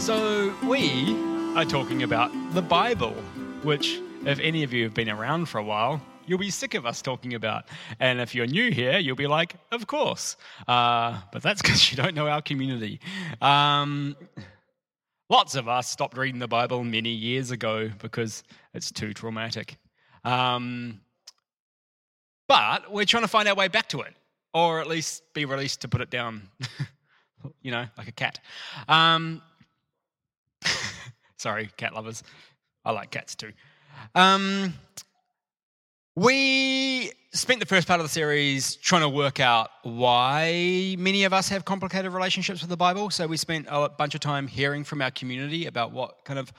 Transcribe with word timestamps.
So, 0.00 0.54
we 0.66 1.14
are 1.56 1.66
talking 1.66 2.04
about 2.04 2.32
the 2.54 2.62
Bible, 2.62 3.12
which, 3.62 4.00
if 4.24 4.40
any 4.40 4.62
of 4.62 4.72
you 4.72 4.84
have 4.84 4.94
been 4.94 5.10
around 5.10 5.44
for 5.44 5.58
a 5.58 5.62
while, 5.62 6.00
you'll 6.26 6.38
be 6.38 6.48
sick 6.48 6.72
of 6.72 6.86
us 6.86 7.02
talking 7.02 7.34
about. 7.34 7.66
And 8.00 8.18
if 8.18 8.34
you're 8.34 8.46
new 8.46 8.70
here, 8.70 8.98
you'll 8.98 9.14
be 9.14 9.26
like, 9.26 9.56
of 9.70 9.86
course. 9.86 10.38
Uh, 10.66 11.20
but 11.32 11.42
that's 11.42 11.60
because 11.62 11.90
you 11.90 11.98
don't 11.98 12.14
know 12.14 12.28
our 12.28 12.40
community. 12.40 12.98
Um, 13.42 14.16
lots 15.28 15.54
of 15.54 15.68
us 15.68 15.90
stopped 15.90 16.16
reading 16.16 16.40
the 16.40 16.48
Bible 16.48 16.82
many 16.82 17.10
years 17.10 17.50
ago 17.50 17.90
because 17.98 18.42
it's 18.72 18.90
too 18.90 19.12
traumatic. 19.12 19.76
Um, 20.24 21.02
but 22.48 22.90
we're 22.90 23.04
trying 23.04 23.24
to 23.24 23.28
find 23.28 23.46
our 23.48 23.54
way 23.54 23.68
back 23.68 23.90
to 23.90 24.00
it, 24.00 24.14
or 24.54 24.80
at 24.80 24.86
least 24.86 25.34
be 25.34 25.44
released 25.44 25.82
to 25.82 25.88
put 25.88 26.00
it 26.00 26.08
down, 26.08 26.48
you 27.60 27.70
know, 27.70 27.84
like 27.98 28.08
a 28.08 28.12
cat. 28.12 28.40
Um, 28.88 29.42
sorry, 31.36 31.70
cat 31.76 31.94
lovers. 31.94 32.22
I 32.84 32.92
like 32.92 33.10
cats 33.10 33.34
too. 33.34 33.52
Um, 34.14 34.74
we 36.16 37.12
spent 37.32 37.60
the 37.60 37.66
first 37.66 37.86
part 37.86 38.00
of 38.00 38.04
the 38.04 38.10
series 38.10 38.76
trying 38.76 39.02
to 39.02 39.08
work 39.08 39.38
out 39.38 39.70
why 39.82 40.96
many 40.98 41.24
of 41.24 41.32
us 41.32 41.48
have 41.48 41.64
complicated 41.64 42.12
relationships 42.12 42.60
with 42.60 42.70
the 42.70 42.76
Bible. 42.76 43.10
So 43.10 43.26
we 43.26 43.36
spent 43.36 43.66
a 43.70 43.88
bunch 43.88 44.14
of 44.14 44.20
time 44.20 44.48
hearing 44.48 44.82
from 44.82 45.00
our 45.00 45.10
community 45.10 45.66
about 45.66 45.92
what 45.92 46.24
kind 46.24 46.38
of 46.38 46.52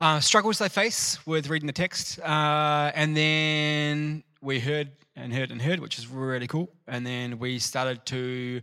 uh, 0.00 0.20
struggles 0.20 0.58
they 0.58 0.68
face 0.68 1.24
with 1.26 1.48
reading 1.48 1.66
the 1.66 1.72
text. 1.72 2.18
Uh, 2.20 2.90
and 2.94 3.16
then 3.16 4.24
we 4.40 4.60
heard 4.60 4.90
and 5.14 5.32
heard 5.32 5.50
and 5.50 5.60
heard, 5.60 5.80
which 5.80 5.98
is 5.98 6.08
really 6.08 6.46
cool. 6.46 6.70
And 6.86 7.06
then 7.06 7.38
we 7.38 7.58
started 7.58 8.04
to 8.06 8.60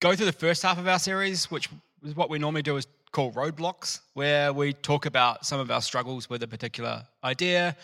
go 0.00 0.14
through 0.14 0.26
the 0.26 0.32
first 0.32 0.62
half 0.62 0.78
of 0.78 0.86
our 0.86 0.98
series, 0.98 1.50
which 1.50 1.68
is 2.04 2.14
what 2.14 2.30
we 2.30 2.38
normally 2.38 2.62
do 2.62 2.76
is 2.76 2.86
call 3.12 3.32
roadblocks, 3.32 4.00
where 4.14 4.52
we 4.52 4.72
talk 4.72 5.06
about 5.06 5.46
some 5.46 5.60
of 5.60 5.70
our 5.70 5.80
struggles 5.80 6.28
with 6.28 6.42
a 6.42 6.48
particular 6.48 7.06
idea. 7.24 7.76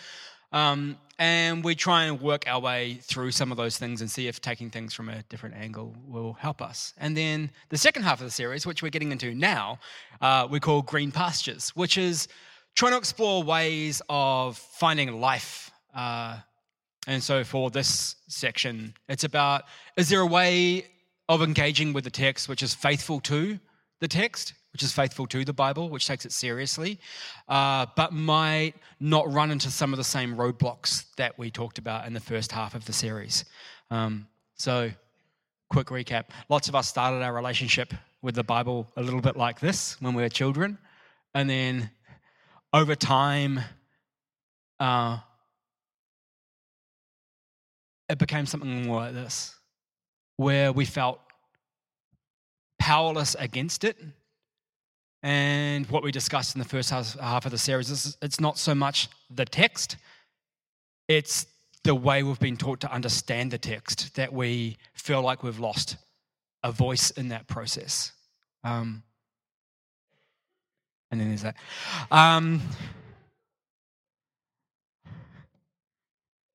Um, 0.51 0.97
and 1.19 1.63
we 1.63 1.75
try 1.75 2.05
and 2.05 2.21
work 2.21 2.43
our 2.47 2.59
way 2.59 2.95
through 3.01 3.31
some 3.31 3.51
of 3.51 3.57
those 3.57 3.77
things 3.77 4.01
and 4.01 4.09
see 4.09 4.27
if 4.27 4.41
taking 4.41 4.69
things 4.69 4.93
from 4.93 5.09
a 5.09 5.23
different 5.23 5.55
angle 5.55 5.95
will 6.07 6.33
help 6.33 6.61
us. 6.61 6.93
And 6.97 7.15
then 7.15 7.49
the 7.69 7.77
second 7.77 8.03
half 8.03 8.19
of 8.19 8.25
the 8.25 8.31
series, 8.31 8.65
which 8.65 8.83
we're 8.83 8.89
getting 8.89 9.11
into 9.11 9.33
now, 9.33 9.79
uh, 10.21 10.47
we 10.49 10.59
call 10.59 10.81
Green 10.81 11.11
Pastures, 11.11 11.69
which 11.69 11.97
is 11.97 12.27
trying 12.75 12.91
to 12.91 12.97
explore 12.97 13.43
ways 13.43 14.01
of 14.09 14.57
finding 14.57 15.19
life 15.19 15.71
uh, 15.93 16.37
and 17.07 17.21
so 17.21 17.43
for 17.43 17.69
this 17.69 18.15
section, 18.27 18.93
it's 19.09 19.23
about 19.23 19.63
is 19.97 20.09
there 20.09 20.21
a 20.21 20.25
way 20.25 20.85
of 21.29 21.41
engaging 21.41 21.93
with 21.93 22.03
the 22.03 22.09
text 22.09 22.47
which 22.47 22.63
is 22.63 22.73
faithful 22.73 23.19
to 23.21 23.59
the 23.99 24.07
text, 24.07 24.53
which 24.73 24.83
is 24.83 24.91
faithful 24.91 25.27
to 25.27 25.45
the 25.45 25.53
Bible, 25.53 25.89
which 25.89 26.07
takes 26.07 26.25
it 26.25 26.31
seriously, 26.31 26.99
uh, 27.47 27.85
but 27.95 28.11
might 28.11 28.73
not 28.99 29.31
run 29.31 29.51
into 29.51 29.69
some 29.69 29.93
of 29.93 29.97
the 29.97 30.03
same 30.03 30.35
roadblocks 30.35 31.05
that 31.17 31.37
we 31.37 31.51
talked 31.51 31.77
about 31.77 32.05
in 32.07 32.13
the 32.13 32.19
first 32.19 32.51
half 32.51 32.75
of 32.75 32.85
the 32.85 32.93
series. 32.93 33.45
Um, 33.91 34.27
so, 34.55 34.91
quick 35.69 35.87
recap 35.87 36.25
lots 36.49 36.69
of 36.69 36.75
us 36.75 36.87
started 36.87 37.23
our 37.23 37.33
relationship 37.33 37.93
with 38.21 38.35
the 38.35 38.43
Bible 38.43 38.87
a 38.95 39.01
little 39.01 39.21
bit 39.21 39.35
like 39.35 39.59
this 39.59 39.99
when 40.01 40.13
we 40.13 40.21
were 40.21 40.29
children, 40.29 40.77
and 41.33 41.49
then 41.49 41.89
over 42.73 42.95
time, 42.95 43.59
uh, 44.79 45.19
it 48.09 48.17
became 48.17 48.45
something 48.45 48.85
more 48.85 48.97
like 48.97 49.13
this, 49.13 49.55
where 50.37 50.73
we 50.73 50.85
felt 50.85 51.19
powerless 52.83 53.33
against 53.39 53.85
it. 53.85 53.95
And 55.21 55.89
what 55.89 56.03
we 56.03 56.11
discussed 56.11 56.53
in 56.53 56.59
the 56.59 56.67
first 56.67 56.89
half 56.89 57.45
of 57.45 57.51
the 57.51 57.57
series 57.57 57.89
is 57.89 58.17
it's 58.21 58.41
not 58.41 58.57
so 58.57 58.75
much 58.75 59.07
the 59.29 59.45
text, 59.45 59.95
it's 61.07 61.47
the 61.85 61.95
way 61.95 62.23
we've 62.23 62.41
been 62.41 62.57
taught 62.57 62.81
to 62.81 62.91
understand 62.91 63.51
the 63.51 63.57
text 63.57 64.15
that 64.15 64.33
we 64.33 64.75
feel 64.95 65.21
like 65.21 65.43
we've 65.43 65.59
lost 65.59 65.95
a 66.61 66.73
voice 66.73 67.09
in 67.11 67.29
that 67.29 67.47
process. 67.47 68.11
Um, 68.65 69.01
and 71.09 71.21
then 71.21 71.29
there's 71.29 71.43
that. 71.43 71.55
Um, 72.11 72.61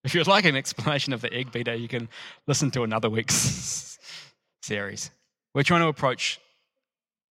If 0.05 0.15
you'd 0.15 0.27
like 0.27 0.47
an 0.47 0.57
explanation 0.57 1.13
of 1.13 1.21
the 1.21 1.31
egg 1.35 1.53
beater, 1.53 1.75
you 1.75 1.89
can 1.89 2.09
listen 2.47 2.71
to 2.71 2.83
another 2.83 3.11
week's 3.11 3.99
series. 4.63 5.11
We're 5.59 5.65
trying 5.65 5.81
to 5.81 5.89
approach 5.89 6.39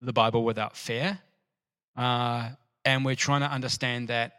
the 0.01 0.11
Bible 0.11 0.43
without 0.43 0.75
fear, 0.75 1.19
uh, 1.95 2.49
and 2.83 3.05
we're 3.05 3.13
trying 3.13 3.41
to 3.41 3.47
understand 3.47 4.07
that 4.07 4.37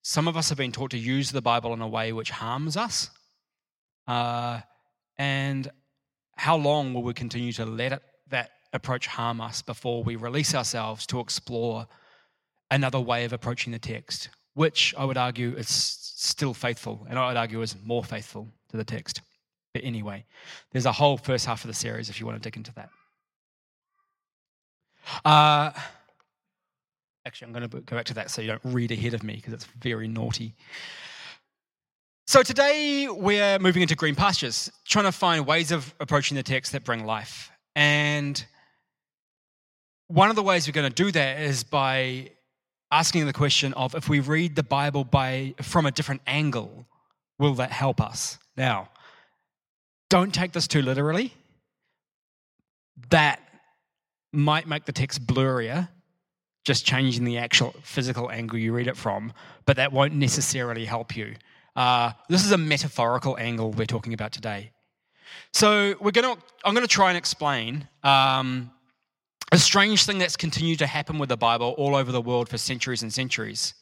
some 0.00 0.28
of 0.28 0.38
us 0.38 0.48
have 0.48 0.56
been 0.56 0.72
taught 0.72 0.92
to 0.92 0.98
use 0.98 1.30
the 1.30 1.42
Bible 1.42 1.74
in 1.74 1.82
a 1.82 1.86
way 1.86 2.14
which 2.14 2.30
harms 2.30 2.78
us. 2.78 3.10
Uh, 4.08 4.60
and 5.18 5.70
how 6.36 6.56
long 6.56 6.94
will 6.94 7.02
we 7.02 7.12
continue 7.12 7.52
to 7.52 7.66
let 7.66 7.92
it, 7.92 8.02
that 8.30 8.52
approach 8.72 9.08
harm 9.08 9.42
us 9.42 9.60
before 9.60 10.02
we 10.02 10.16
release 10.16 10.54
ourselves 10.54 11.04
to 11.08 11.20
explore 11.20 11.86
another 12.70 12.98
way 12.98 13.26
of 13.26 13.34
approaching 13.34 13.74
the 13.74 13.78
text, 13.78 14.30
which 14.54 14.94
I 14.96 15.04
would 15.04 15.18
argue 15.18 15.54
is 15.54 15.68
still 15.68 16.54
faithful, 16.54 17.06
and 17.10 17.18
I 17.18 17.28
would 17.28 17.36
argue 17.36 17.60
is 17.60 17.76
more 17.84 18.02
faithful 18.02 18.48
to 18.70 18.78
the 18.78 18.84
text. 18.84 19.20
But 19.74 19.84
anyway, 19.84 20.24
there's 20.70 20.86
a 20.86 20.92
whole 20.92 21.18
first 21.18 21.44
half 21.44 21.64
of 21.64 21.68
the 21.68 21.74
series 21.74 22.08
if 22.08 22.20
you 22.20 22.26
want 22.26 22.40
to 22.40 22.46
dig 22.48 22.56
into 22.56 22.72
that. 22.74 22.88
Uh, 25.24 25.72
actually, 27.26 27.46
I'm 27.48 27.52
going 27.52 27.68
to 27.68 27.80
go 27.80 27.96
back 27.96 28.06
to 28.06 28.14
that 28.14 28.30
so 28.30 28.40
you 28.40 28.48
don't 28.48 28.60
read 28.64 28.92
ahead 28.92 29.12
of 29.14 29.24
me 29.24 29.34
because 29.34 29.52
it's 29.52 29.64
very 29.64 30.06
naughty. 30.06 30.54
So 32.26 32.42
today 32.42 33.08
we're 33.10 33.58
moving 33.58 33.82
into 33.82 33.96
green 33.96 34.14
pastures, 34.14 34.70
trying 34.86 35.04
to 35.04 35.12
find 35.12 35.44
ways 35.44 35.72
of 35.72 35.92
approaching 36.00 36.36
the 36.36 36.42
text 36.42 36.72
that 36.72 36.84
bring 36.84 37.04
life. 37.04 37.50
And 37.74 38.42
one 40.06 40.30
of 40.30 40.36
the 40.36 40.42
ways 40.42 40.66
we're 40.66 40.72
going 40.72 40.90
to 40.90 41.02
do 41.02 41.10
that 41.10 41.40
is 41.40 41.64
by 41.64 42.30
asking 42.92 43.26
the 43.26 43.32
question 43.32 43.72
of 43.74 43.96
if 43.96 44.08
we 44.08 44.20
read 44.20 44.54
the 44.54 44.62
Bible 44.62 45.02
by, 45.02 45.54
from 45.60 45.84
a 45.84 45.90
different 45.90 46.22
angle, 46.28 46.86
will 47.38 47.54
that 47.54 47.72
help 47.72 48.00
us? 48.00 48.38
Now, 48.56 48.88
don't 50.14 50.32
take 50.32 50.52
this 50.52 50.68
too 50.68 50.80
literally. 50.80 51.32
That 53.10 53.40
might 54.32 54.68
make 54.68 54.84
the 54.84 54.92
text 54.92 55.26
blurrier, 55.26 55.88
just 56.64 56.86
changing 56.86 57.24
the 57.24 57.38
actual 57.38 57.74
physical 57.82 58.30
angle 58.30 58.56
you 58.56 58.72
read 58.72 58.86
it 58.86 58.96
from, 58.96 59.32
but 59.66 59.74
that 59.74 59.92
won't 59.92 60.14
necessarily 60.14 60.84
help 60.84 61.16
you. 61.16 61.34
Uh, 61.74 62.12
this 62.28 62.44
is 62.44 62.52
a 62.52 62.56
metaphorical 62.56 63.36
angle 63.38 63.72
we're 63.72 63.86
talking 63.86 64.14
about 64.14 64.30
today. 64.30 64.70
So 65.52 65.96
we're 66.00 66.12
going 66.12 66.36
to, 66.36 66.40
I'm 66.64 66.74
going 66.74 66.86
to 66.86 66.94
try 66.94 67.08
and 67.08 67.18
explain 67.18 67.88
um, 68.04 68.70
a 69.50 69.58
strange 69.58 70.06
thing 70.06 70.18
that's 70.18 70.36
continued 70.36 70.78
to 70.78 70.86
happen 70.86 71.18
with 71.18 71.28
the 71.28 71.36
Bible 71.36 71.74
all 71.76 71.96
over 71.96 72.12
the 72.12 72.22
world 72.22 72.48
for 72.48 72.56
centuries 72.56 73.02
and 73.02 73.12
centuries, 73.12 73.74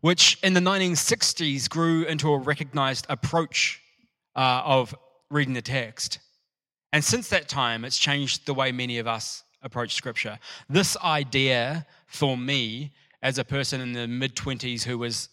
which 0.00 0.38
in 0.44 0.54
the 0.54 0.60
1960s 0.60 1.68
grew 1.68 2.04
into 2.04 2.32
a 2.32 2.38
recognized 2.38 3.04
approach 3.08 3.82
uh, 4.36 4.62
of 4.64 4.94
reading 5.32 5.54
the 5.54 5.62
text. 5.62 6.18
And 6.92 7.02
since 7.02 7.28
that 7.30 7.48
time, 7.48 7.84
it's 7.84 7.98
changed 7.98 8.46
the 8.46 8.54
way 8.54 8.70
many 8.70 8.98
of 8.98 9.06
us 9.06 9.44
approach 9.62 9.94
Scripture. 9.94 10.38
This 10.68 10.96
idea 10.98 11.86
for 12.06 12.36
me, 12.36 12.92
as 13.22 13.38
a 13.38 13.44
person 13.44 13.80
in 13.80 13.92
the 13.92 14.06
mid 14.06 14.36
20s 14.36 14.82
who 14.82 14.98
was 14.98 15.28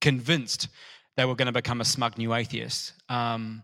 convinced 0.00 0.68
they 1.16 1.24
were 1.24 1.34
going 1.34 1.46
to 1.46 1.52
become 1.52 1.80
a 1.80 1.84
smug 1.84 2.18
new 2.18 2.34
atheist, 2.34 2.92
um, 3.08 3.62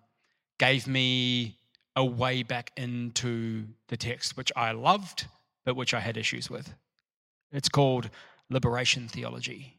gave 0.59 0.87
me 0.87 1.59
a 1.97 2.05
way 2.05 2.43
back 2.43 2.73
into 2.77 3.65
the 3.89 3.97
text, 3.97 4.37
which 4.37 4.51
I 4.57 4.73
loved 4.73 5.27
but 5.65 5.77
which 5.77 5.95
I 5.95 6.01
had 6.01 6.17
issues 6.17 6.51
with. 6.51 6.75
It's 7.53 7.69
called 7.69 8.11
liberation 8.51 9.09
theology. 9.09 9.79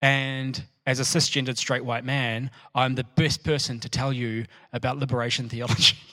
And 0.00 0.62
as 0.86 1.00
a 1.00 1.02
cisgendered 1.02 1.56
straight 1.56 1.84
white 1.84 2.04
man, 2.04 2.50
I'm 2.74 2.94
the 2.94 3.04
best 3.04 3.42
person 3.42 3.80
to 3.80 3.88
tell 3.88 4.12
you 4.12 4.46
about 4.72 4.98
liberation 4.98 5.48
theology. 5.48 5.96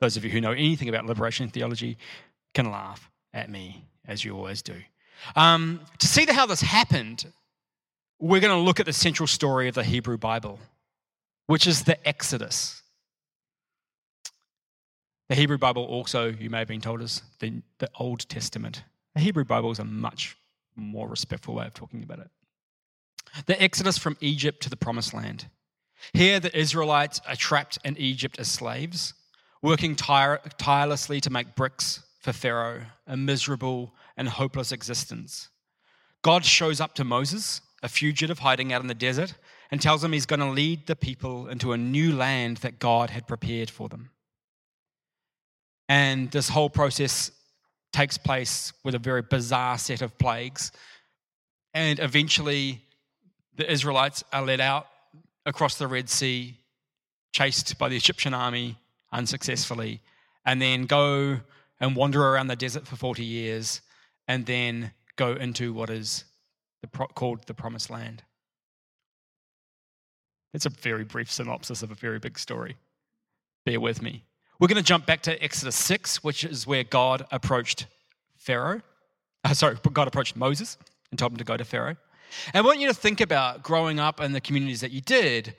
Those 0.00 0.16
of 0.16 0.24
you 0.24 0.30
who 0.30 0.40
know 0.40 0.52
anything 0.52 0.88
about 0.88 1.06
liberation 1.06 1.48
theology 1.48 1.98
can 2.54 2.70
laugh 2.70 3.10
at 3.32 3.50
me, 3.50 3.84
as 4.06 4.24
you 4.24 4.36
always 4.36 4.62
do. 4.62 4.76
Um, 5.34 5.80
to 5.98 6.06
see 6.06 6.26
how 6.26 6.46
this 6.46 6.60
happened, 6.60 7.26
we're 8.20 8.40
going 8.40 8.56
to 8.56 8.64
look 8.64 8.78
at 8.78 8.86
the 8.86 8.92
central 8.92 9.26
story 9.26 9.68
of 9.68 9.74
the 9.74 9.82
Hebrew 9.82 10.16
Bible, 10.16 10.60
which 11.46 11.66
is 11.66 11.82
the 11.82 12.06
Exodus. 12.06 12.82
The 15.28 15.34
Hebrew 15.34 15.58
Bible 15.58 15.84
also, 15.84 16.30
you 16.30 16.50
may 16.50 16.58
have 16.58 16.68
been 16.68 16.80
told, 16.80 17.00
is 17.00 17.22
the, 17.40 17.62
the 17.78 17.88
Old 17.98 18.28
Testament. 18.28 18.84
The 19.14 19.22
Hebrew 19.22 19.44
Bible 19.44 19.70
is 19.70 19.78
a 19.78 19.84
much 19.84 20.36
more 20.76 21.08
respectful 21.08 21.54
way 21.54 21.66
of 21.66 21.74
talking 21.74 22.02
about 22.02 22.18
it. 22.18 22.30
The 23.46 23.60
Exodus 23.60 23.98
from 23.98 24.16
Egypt 24.20 24.62
to 24.62 24.70
the 24.70 24.76
Promised 24.76 25.12
Land. 25.12 25.48
Here, 26.12 26.38
the 26.40 26.56
Israelites 26.56 27.20
are 27.26 27.36
trapped 27.36 27.78
in 27.84 27.96
Egypt 27.96 28.38
as 28.38 28.50
slaves, 28.50 29.14
working 29.62 29.96
tire- 29.96 30.40
tirelessly 30.58 31.20
to 31.22 31.30
make 31.30 31.54
bricks 31.54 32.02
for 32.20 32.32
Pharaoh, 32.32 32.82
a 33.06 33.16
miserable 33.16 33.94
and 34.16 34.28
hopeless 34.28 34.72
existence. 34.72 35.48
God 36.22 36.44
shows 36.44 36.80
up 36.80 36.94
to 36.94 37.04
Moses, 37.04 37.60
a 37.82 37.88
fugitive 37.88 38.38
hiding 38.38 38.72
out 38.72 38.80
in 38.80 38.86
the 38.86 38.94
desert, 38.94 39.34
and 39.70 39.80
tells 39.80 40.04
him 40.04 40.12
he's 40.12 40.26
going 40.26 40.40
to 40.40 40.50
lead 40.50 40.86
the 40.86 40.96
people 40.96 41.48
into 41.48 41.72
a 41.72 41.78
new 41.78 42.14
land 42.14 42.58
that 42.58 42.78
God 42.78 43.10
had 43.10 43.26
prepared 43.26 43.68
for 43.70 43.88
them. 43.88 44.10
And 45.88 46.30
this 46.30 46.48
whole 46.48 46.70
process 46.70 47.30
takes 47.92 48.16
place 48.16 48.72
with 48.84 48.94
a 48.94 48.98
very 48.98 49.22
bizarre 49.22 49.78
set 49.78 50.02
of 50.02 50.16
plagues. 50.18 50.72
And 51.74 51.98
eventually, 51.98 52.83
the 53.56 53.70
Israelites 53.70 54.24
are 54.32 54.42
led 54.42 54.60
out 54.60 54.86
across 55.46 55.76
the 55.76 55.86
Red 55.86 56.08
Sea, 56.08 56.58
chased 57.32 57.78
by 57.78 57.88
the 57.88 57.96
Egyptian 57.96 58.34
army 58.34 58.78
unsuccessfully, 59.12 60.00
and 60.44 60.60
then 60.60 60.86
go 60.86 61.38
and 61.80 61.96
wander 61.96 62.22
around 62.22 62.48
the 62.48 62.56
desert 62.56 62.86
for 62.86 62.96
40 62.96 63.24
years, 63.24 63.80
and 64.26 64.46
then 64.46 64.92
go 65.16 65.32
into 65.32 65.72
what 65.72 65.90
is 65.90 66.24
the 66.80 66.88
pro- 66.88 67.06
called 67.08 67.46
the 67.46 67.54
Promised 67.54 67.90
Land. 67.90 68.22
It's 70.52 70.66
a 70.66 70.70
very 70.70 71.04
brief 71.04 71.30
synopsis 71.30 71.82
of 71.82 71.90
a 71.90 71.94
very 71.94 72.18
big 72.18 72.38
story. 72.38 72.76
Bear 73.66 73.80
with 73.80 74.02
me. 74.02 74.24
We're 74.60 74.68
going 74.68 74.76
to 74.76 74.82
jump 74.82 75.04
back 75.04 75.22
to 75.22 75.42
Exodus 75.42 75.74
6, 75.76 76.22
which 76.22 76.44
is 76.44 76.66
where 76.66 76.84
God 76.84 77.26
approached 77.32 77.86
Pharaoh. 78.36 78.82
Uh, 79.42 79.52
sorry, 79.52 79.76
God 79.92 80.06
approached 80.06 80.36
Moses 80.36 80.78
and 81.10 81.18
told 81.18 81.32
him 81.32 81.38
to 81.38 81.44
go 81.44 81.56
to 81.56 81.64
Pharaoh. 81.64 81.96
And 82.52 82.56
I 82.56 82.66
want 82.66 82.80
you 82.80 82.88
to 82.88 82.94
think 82.94 83.20
about 83.20 83.62
growing 83.62 83.98
up 83.98 84.20
in 84.20 84.32
the 84.32 84.40
communities 84.40 84.80
that 84.80 84.90
you 84.90 85.00
did, 85.00 85.54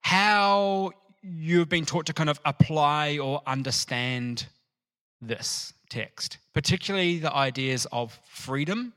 how 0.00 0.92
you've 1.22 1.68
been 1.68 1.84
taught 1.84 2.06
to 2.06 2.12
kind 2.12 2.30
of 2.30 2.40
apply 2.44 3.18
or 3.18 3.42
understand 3.46 4.46
this 5.20 5.72
text, 5.88 6.38
particularly 6.52 7.18
the 7.18 7.32
ideas 7.32 7.86
of 7.92 8.18
freedom 8.28 8.92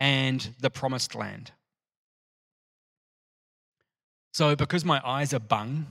and 0.00 0.54
the 0.60 0.70
promised 0.70 1.14
land. 1.14 1.52
So, 4.32 4.56
because 4.56 4.84
my 4.84 5.00
eyes 5.04 5.34
are 5.34 5.40
bung, 5.40 5.86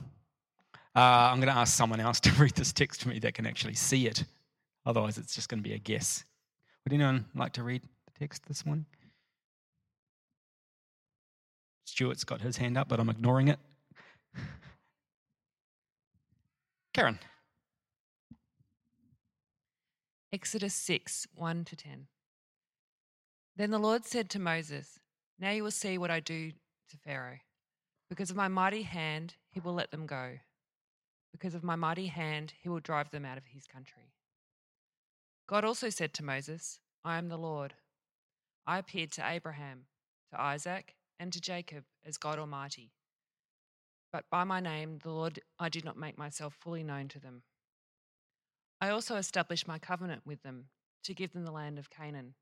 uh, 0.94 1.00
I'm 1.00 1.38
going 1.38 1.52
to 1.52 1.58
ask 1.58 1.74
someone 1.74 2.00
else 2.00 2.20
to 2.26 2.30
read 2.32 2.54
this 2.54 2.72
text 2.72 3.02
to 3.02 3.08
me 3.08 3.18
that 3.20 3.34
can 3.34 3.46
actually 3.46 3.74
see 3.74 4.06
it. 4.06 4.24
Otherwise, 4.84 5.16
it's 5.16 5.34
just 5.34 5.48
going 5.48 5.62
to 5.62 5.68
be 5.68 5.74
a 5.74 5.78
guess. 5.78 6.24
Would 6.84 6.92
anyone 6.92 7.26
like 7.34 7.52
to 7.52 7.62
read 7.62 7.82
the 7.82 8.18
text 8.18 8.44
this 8.46 8.66
morning? 8.66 8.84
Stuart's 11.92 12.24
got 12.24 12.40
his 12.40 12.56
hand 12.56 12.78
up, 12.78 12.88
but 12.88 12.98
I'm 12.98 13.10
ignoring 13.10 13.48
it. 13.48 13.58
Karen. 16.94 17.18
Exodus 20.32 20.72
6 20.72 21.26
1 21.34 21.64
to 21.66 21.76
10. 21.76 22.06
Then 23.56 23.70
the 23.70 23.78
Lord 23.78 24.06
said 24.06 24.30
to 24.30 24.38
Moses, 24.38 25.00
Now 25.38 25.50
you 25.50 25.62
will 25.62 25.70
see 25.70 25.98
what 25.98 26.10
I 26.10 26.20
do 26.20 26.52
to 26.88 26.96
Pharaoh. 26.96 27.40
Because 28.08 28.30
of 28.30 28.36
my 28.36 28.48
mighty 28.48 28.84
hand, 28.84 29.34
he 29.50 29.60
will 29.60 29.74
let 29.74 29.90
them 29.90 30.06
go. 30.06 30.38
Because 31.30 31.54
of 31.54 31.62
my 31.62 31.76
mighty 31.76 32.06
hand, 32.06 32.54
he 32.62 32.70
will 32.70 32.80
drive 32.80 33.10
them 33.10 33.26
out 33.26 33.36
of 33.36 33.44
his 33.52 33.66
country. 33.66 34.14
God 35.46 35.62
also 35.62 35.90
said 35.90 36.14
to 36.14 36.24
Moses, 36.24 36.78
I 37.04 37.18
am 37.18 37.28
the 37.28 37.36
Lord. 37.36 37.74
I 38.66 38.78
appeared 38.78 39.12
to 39.12 39.28
Abraham, 39.28 39.82
to 40.30 40.40
Isaac, 40.40 40.94
and 41.22 41.32
to 41.32 41.40
Jacob 41.40 41.84
as 42.04 42.18
God 42.18 42.40
Almighty. 42.40 42.90
But 44.12 44.24
by 44.28 44.42
my 44.42 44.58
name, 44.58 44.98
the 45.04 45.12
Lord, 45.12 45.38
I 45.56 45.68
did 45.68 45.84
not 45.84 45.96
make 45.96 46.18
myself 46.18 46.52
fully 46.60 46.82
known 46.82 47.06
to 47.08 47.20
them. 47.20 47.42
I 48.80 48.88
also 48.88 49.14
established 49.14 49.68
my 49.68 49.78
covenant 49.78 50.22
with 50.26 50.42
them 50.42 50.64
to 51.04 51.14
give 51.14 51.32
them 51.32 51.44
the 51.44 51.52
land 51.52 51.78
of 51.78 51.90
Canaan, 51.90 52.34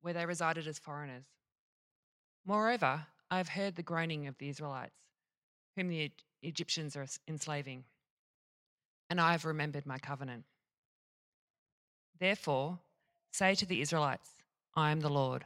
where 0.00 0.12
they 0.12 0.26
resided 0.26 0.66
as 0.66 0.80
foreigners. 0.80 1.26
Moreover, 2.44 3.06
I 3.30 3.36
have 3.36 3.50
heard 3.50 3.76
the 3.76 3.84
groaning 3.84 4.26
of 4.26 4.36
the 4.38 4.48
Israelites, 4.48 4.98
whom 5.76 5.86
the 5.86 6.10
Egyptians 6.42 6.96
are 6.96 7.06
enslaving, 7.28 7.84
and 9.10 9.20
I 9.20 9.30
have 9.30 9.44
remembered 9.44 9.86
my 9.86 9.98
covenant. 9.98 10.42
Therefore, 12.18 12.80
say 13.30 13.54
to 13.54 13.64
the 13.64 13.80
Israelites, 13.80 14.30
I 14.74 14.90
am 14.90 15.00
the 15.00 15.08
Lord, 15.08 15.44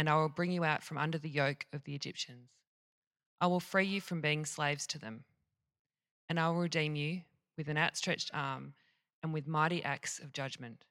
and 0.00 0.08
I 0.08 0.16
will 0.16 0.30
bring 0.30 0.50
you 0.50 0.64
out 0.64 0.82
from 0.82 0.96
under 0.96 1.18
the 1.18 1.28
yoke 1.28 1.66
of 1.74 1.84
the 1.84 1.94
Egyptians. 1.94 2.48
I 3.38 3.48
will 3.48 3.60
free 3.60 3.84
you 3.84 4.00
from 4.00 4.22
being 4.22 4.46
slaves 4.46 4.86
to 4.86 4.98
them, 4.98 5.24
and 6.26 6.40
I 6.40 6.48
will 6.48 6.56
redeem 6.56 6.96
you 6.96 7.20
with 7.58 7.68
an 7.68 7.76
outstretched 7.76 8.30
arm 8.32 8.72
and 9.22 9.34
with 9.34 9.46
mighty 9.46 9.84
acts 9.84 10.18
of 10.18 10.32
judgment. 10.32 10.86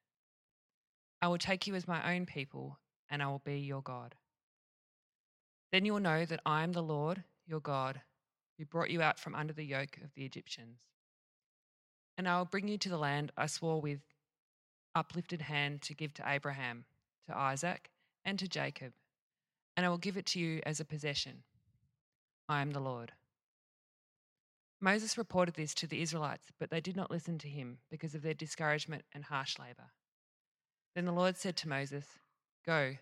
I 1.24 1.28
will 1.28 1.40
take 1.40 1.66
you 1.66 1.74
as 1.74 1.88
my 1.88 2.16
own 2.16 2.28
people, 2.28 2.78
and 3.10 3.24
I 3.24 3.26
will 3.30 3.42
be 3.44 3.58
your 3.58 3.82
God. 3.82 4.14
Then 5.72 5.86
you 5.86 5.94
will 5.94 6.00
know 6.02 6.24
that 6.26 6.42
I 6.46 6.62
am 6.62 6.74
the 6.74 6.84
Lord, 6.84 7.24
your 7.48 7.62
God, 7.62 8.02
who 8.60 8.66
brought 8.66 8.92
you 8.92 9.02
out 9.02 9.20
from 9.20 9.34
under 9.34 9.54
the 9.54 9.66
yoke 9.66 9.98
of 10.04 10.14
the 10.14 10.24
Egyptians. 10.24 10.82
And 12.16 12.30
I 12.30 12.38
will 12.38 12.46
bring 12.46 12.68
you 12.68 12.78
to 12.78 12.90
the 12.90 12.98
land 13.00 13.32
I 13.36 13.48
swore 13.48 13.82
with 13.82 14.02
uplifted 14.94 15.42
hand 15.42 15.82
to 15.82 15.96
give 15.96 16.14
to 16.14 16.24
Abraham, 16.30 16.86
to 17.28 17.36
Isaac, 17.36 17.90
and 18.30 18.38
to 18.38 18.48
Jacob, 18.48 18.94
and 19.76 19.84
I 19.84 19.90
will 19.90 19.98
give 19.98 20.16
it 20.16 20.28
to 20.28 20.40
you 20.40 20.62
as 20.64 20.80
a 20.80 20.86
possession. 20.86 21.42
I 22.48 22.62
am 22.62 22.72
the 22.72 22.80
Lord. 22.80 23.12
Moses 24.80 25.18
reported 25.18 25.56
this 25.56 25.74
to 25.74 25.88
the 25.88 26.00
Israelites, 26.04 26.52
but 26.60 26.70
they 26.70 26.80
did 26.80 26.96
not 26.96 27.10
listen 27.10 27.40
to 27.40 27.48
him 27.48 27.80
because 27.90 28.14
of 28.14 28.22
their 28.22 28.36
discouragement 28.36 29.04
and 29.16 29.24
harsh 29.24 29.58
labor. 29.58 29.90
Then 30.94 31.06
the 31.06 31.12
Lord 31.12 31.38
said 31.38 31.58
to 31.58 31.68
Moses, 31.68 32.06
Go, 32.68 32.98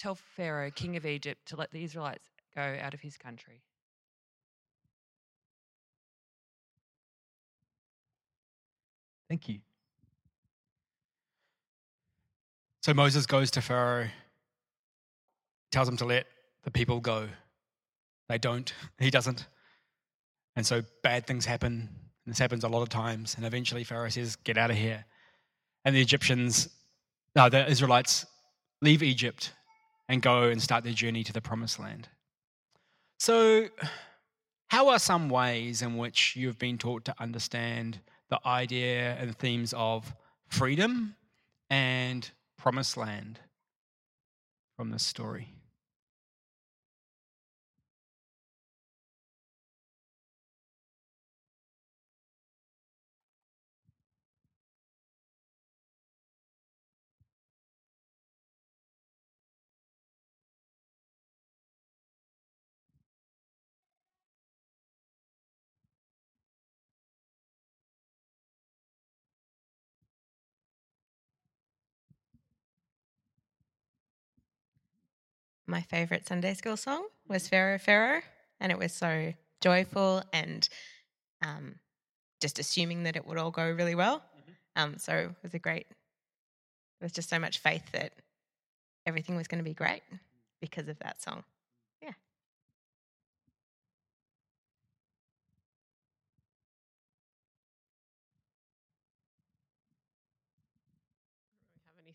tell 0.00 0.16
Pharaoh, 0.16 0.72
king 0.72 0.96
of 0.96 1.06
Egypt, 1.06 1.46
to 1.46 1.56
let 1.56 1.70
the 1.70 1.84
Israelites 1.84 2.24
go 2.52 2.76
out 2.82 2.92
of 2.92 3.00
his 3.02 3.16
country. 3.16 3.62
Thank 9.28 9.48
you. 9.48 9.60
So 12.82 12.92
Moses 12.92 13.26
goes 13.26 13.52
to 13.52 13.62
Pharaoh, 13.62 14.08
tells 15.72 15.88
him 15.88 15.96
to 15.96 16.04
let 16.04 16.26
the 16.62 16.70
people 16.70 17.00
go. 17.00 17.28
They 18.28 18.38
don't, 18.38 18.72
he 18.98 19.10
doesn't. 19.10 19.46
And 20.54 20.66
so 20.66 20.82
bad 21.02 21.26
things 21.26 21.46
happen. 21.46 21.88
This 22.26 22.38
happens 22.38 22.62
a 22.62 22.68
lot 22.68 22.82
of 22.82 22.88
times. 22.88 23.34
And 23.36 23.44
eventually 23.44 23.82
Pharaoh 23.82 24.08
says, 24.08 24.36
Get 24.36 24.58
out 24.58 24.70
of 24.70 24.76
here. 24.76 25.04
And 25.84 25.96
the 25.96 26.00
Egyptians, 26.00 26.68
no, 27.34 27.48
the 27.48 27.68
Israelites 27.68 28.26
leave 28.80 29.02
Egypt 29.02 29.52
and 30.08 30.22
go 30.22 30.44
and 30.44 30.62
start 30.62 30.84
their 30.84 30.92
journey 30.92 31.24
to 31.24 31.32
the 31.32 31.40
promised 31.40 31.80
land. 31.80 32.08
So, 33.18 33.68
how 34.68 34.88
are 34.88 34.98
some 34.98 35.28
ways 35.28 35.82
in 35.82 35.96
which 35.96 36.36
you've 36.36 36.58
been 36.58 36.78
taught 36.78 37.04
to 37.06 37.14
understand 37.18 38.00
the 38.30 38.40
idea 38.46 39.16
and 39.18 39.36
themes 39.36 39.74
of 39.76 40.14
freedom 40.48 41.14
and 41.70 42.30
promised 42.56 42.96
land 42.96 43.40
from 44.76 44.90
this 44.90 45.02
story? 45.02 45.54
My 75.72 75.80
favorite 75.80 76.26
Sunday 76.28 76.52
school 76.52 76.76
song 76.76 77.06
was 77.28 77.48
Pharaoh 77.48 77.78
Pharaoh, 77.78 78.20
and 78.60 78.70
it 78.70 78.78
was 78.78 78.92
so 78.92 79.32
joyful 79.62 80.22
and 80.30 80.68
um, 81.42 81.76
just 82.42 82.58
assuming 82.58 83.04
that 83.04 83.16
it 83.16 83.26
would 83.26 83.38
all 83.38 83.50
go 83.50 83.70
really 83.70 83.94
well. 83.94 84.18
Mm-hmm. 84.18 84.52
Um, 84.76 84.98
so 84.98 85.14
it 85.14 85.42
was 85.42 85.54
a 85.54 85.58
great. 85.58 85.86
There 87.00 87.06
was 87.06 87.12
just 87.12 87.30
so 87.30 87.38
much 87.38 87.58
faith 87.58 87.90
that 87.92 88.12
everything 89.06 89.34
was 89.34 89.48
going 89.48 89.60
to 89.60 89.64
be 89.64 89.72
great 89.72 90.02
because 90.60 90.88
of 90.88 90.98
that 90.98 91.22
song. 91.22 91.42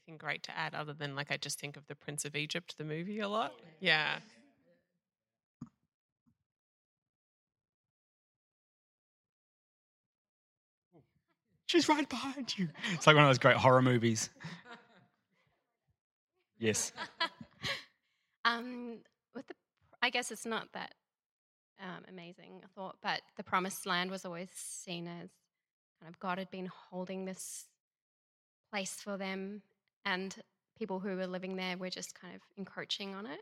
Anything 0.07 0.17
great 0.17 0.43
to 0.43 0.57
add 0.57 0.73
other 0.73 0.93
than 0.93 1.15
like 1.15 1.31
I 1.31 1.37
just 1.37 1.59
think 1.59 1.77
of 1.77 1.85
the 1.87 1.95
Prince 1.95 2.25
of 2.25 2.35
Egypt, 2.35 2.75
the 2.77 2.83
movie, 2.83 3.19
a 3.19 3.27
lot. 3.27 3.53
Yeah. 3.79 4.19
She's 11.65 11.89
right 11.89 12.07
behind 12.07 12.57
you. 12.57 12.69
It's 12.93 13.05
like 13.05 13.15
one 13.15 13.25
of 13.25 13.29
those 13.29 13.39
great 13.39 13.57
horror 13.57 13.81
movies. 13.81 14.29
Yes. 16.59 16.91
Um, 18.45 18.99
with 19.35 19.45
the, 19.47 19.55
I 20.01 20.09
guess 20.09 20.31
it's 20.31 20.45
not 20.45 20.69
that 20.71 20.93
um, 21.81 22.05
amazing 22.07 22.61
a 22.63 22.67
thought, 22.69 22.95
but 23.03 23.19
the 23.35 23.43
promised 23.43 23.85
land 23.85 24.09
was 24.09 24.23
always 24.23 24.47
seen 24.55 25.05
as 25.05 25.29
kind 25.99 26.07
of 26.07 26.17
God 26.21 26.37
had 26.37 26.49
been 26.49 26.71
holding 26.89 27.25
this 27.25 27.65
place 28.71 28.93
for 28.93 29.17
them, 29.17 29.63
and 30.07 30.33
people 30.77 30.99
who 30.99 31.15
were 31.15 31.27
living 31.27 31.55
there 31.57 31.77
were 31.77 31.89
just 31.89 32.19
kind 32.19 32.33
of 32.33 32.41
encroaching 32.57 33.13
on 33.13 33.25
it, 33.25 33.41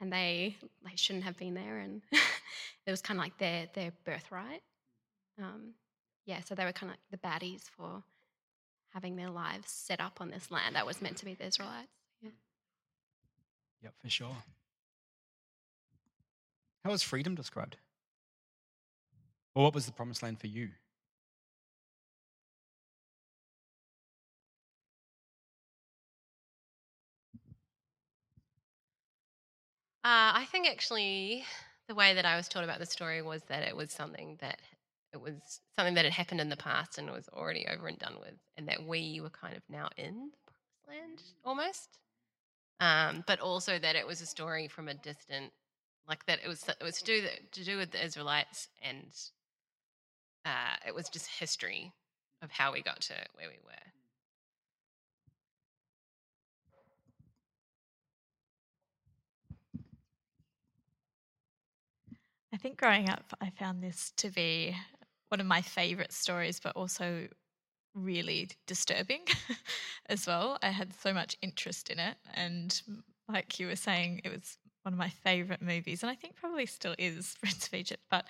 and 0.00 0.12
they 0.12 0.56
they 0.84 0.94
shouldn't 0.94 1.24
have 1.24 1.36
been 1.36 1.54
there, 1.54 1.78
and 1.78 2.02
it 2.86 2.90
was 2.90 3.00
kind 3.00 3.18
of 3.18 3.24
like 3.24 3.38
their 3.38 3.66
their 3.74 3.92
birthright. 4.04 4.62
Um, 5.42 5.74
yeah, 6.26 6.40
so 6.44 6.54
they 6.54 6.64
were 6.64 6.72
kind 6.72 6.92
of 6.92 6.98
like 6.98 7.10
the 7.10 7.26
baddies 7.26 7.62
for 7.62 8.02
having 8.92 9.16
their 9.16 9.30
lives 9.30 9.70
set 9.70 10.00
up 10.00 10.20
on 10.20 10.30
this 10.30 10.50
land 10.50 10.76
that 10.76 10.86
was 10.86 11.00
meant 11.00 11.16
to 11.18 11.24
be 11.24 11.34
the 11.34 11.46
Israelites. 11.46 11.88
Yeah. 12.22 12.30
Yep, 13.82 13.94
for 14.02 14.10
sure. 14.10 14.36
How 16.84 16.90
was 16.90 17.02
freedom 17.02 17.34
described? 17.34 17.76
Or 19.54 19.64
what 19.64 19.74
was 19.74 19.86
the 19.86 19.92
promised 19.92 20.22
land 20.22 20.40
for 20.40 20.46
you? 20.46 20.70
Uh, 30.08 30.32
I 30.36 30.46
think 30.50 30.66
actually 30.66 31.44
the 31.86 31.94
way 31.94 32.14
that 32.14 32.24
I 32.24 32.38
was 32.38 32.48
taught 32.48 32.64
about 32.64 32.78
the 32.78 32.86
story 32.86 33.20
was 33.20 33.42
that 33.48 33.62
it 33.62 33.76
was 33.76 33.92
something 33.92 34.38
that 34.40 34.58
it 35.12 35.20
was 35.20 35.60
something 35.76 35.92
that 35.96 36.06
had 36.06 36.14
happened 36.14 36.40
in 36.40 36.48
the 36.48 36.56
past 36.56 36.96
and 36.96 37.10
was 37.10 37.28
already 37.30 37.66
over 37.70 37.88
and 37.88 37.98
done 37.98 38.14
with, 38.18 38.32
and 38.56 38.66
that 38.68 38.86
we 38.86 39.20
were 39.20 39.28
kind 39.28 39.54
of 39.54 39.62
now 39.68 39.90
in 39.98 40.30
the 40.30 40.52
promised 40.86 40.88
land 40.88 41.22
almost. 41.44 41.98
Um, 42.80 43.22
but 43.26 43.40
also 43.40 43.78
that 43.78 43.96
it 43.96 44.06
was 44.06 44.22
a 44.22 44.26
story 44.26 44.66
from 44.66 44.88
a 44.88 44.94
distant, 44.94 45.52
like 46.08 46.24
that 46.24 46.38
it 46.42 46.48
was 46.48 46.66
it 46.66 46.82
was 46.82 47.02
to 47.02 47.04
do 47.04 47.28
to 47.52 47.64
do 47.64 47.76
with 47.76 47.90
the 47.90 48.02
Israelites, 48.02 48.68
and 48.80 49.14
uh, 50.46 50.76
it 50.86 50.94
was 50.94 51.10
just 51.10 51.26
history 51.38 51.92
of 52.40 52.50
how 52.50 52.72
we 52.72 52.82
got 52.82 53.02
to 53.02 53.14
where 53.34 53.48
we 53.48 53.58
were. 53.62 53.97
I 62.58 62.60
think 62.60 62.76
growing 62.76 63.08
up, 63.08 63.22
I 63.40 63.50
found 63.50 63.84
this 63.84 64.12
to 64.16 64.30
be 64.30 64.74
one 65.28 65.40
of 65.40 65.46
my 65.46 65.62
favorite 65.62 66.12
stories, 66.12 66.58
but 66.58 66.74
also 66.74 67.28
really 67.94 68.48
disturbing 68.66 69.20
as 70.06 70.26
well. 70.26 70.58
I 70.60 70.70
had 70.70 70.92
so 70.92 71.14
much 71.14 71.36
interest 71.40 71.88
in 71.88 72.00
it. 72.00 72.16
And 72.34 72.82
like 73.28 73.60
you 73.60 73.68
were 73.68 73.76
saying, 73.76 74.22
it 74.24 74.30
was 74.30 74.58
one 74.82 74.92
of 74.92 74.98
my 74.98 75.08
favorite 75.08 75.62
movies. 75.62 76.02
And 76.02 76.10
I 76.10 76.16
think 76.16 76.34
probably 76.34 76.66
still 76.66 76.96
is 76.98 77.36
Prince 77.40 77.68
of 77.68 77.74
Egypt. 77.74 78.02
But 78.10 78.24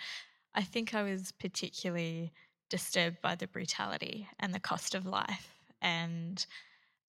I 0.55 0.61
think 0.61 0.95
I 0.95 1.05
was 1.05 1.33
particularly 1.33 2.35
disturbed 2.69 3.23
by 3.23 3.35
the 3.35 3.47
brutality 3.47 4.29
and 4.39 4.53
the 4.53 4.61
cost 4.61 4.95
of 4.95 5.07
life 5.07 5.55
and 5.81 6.45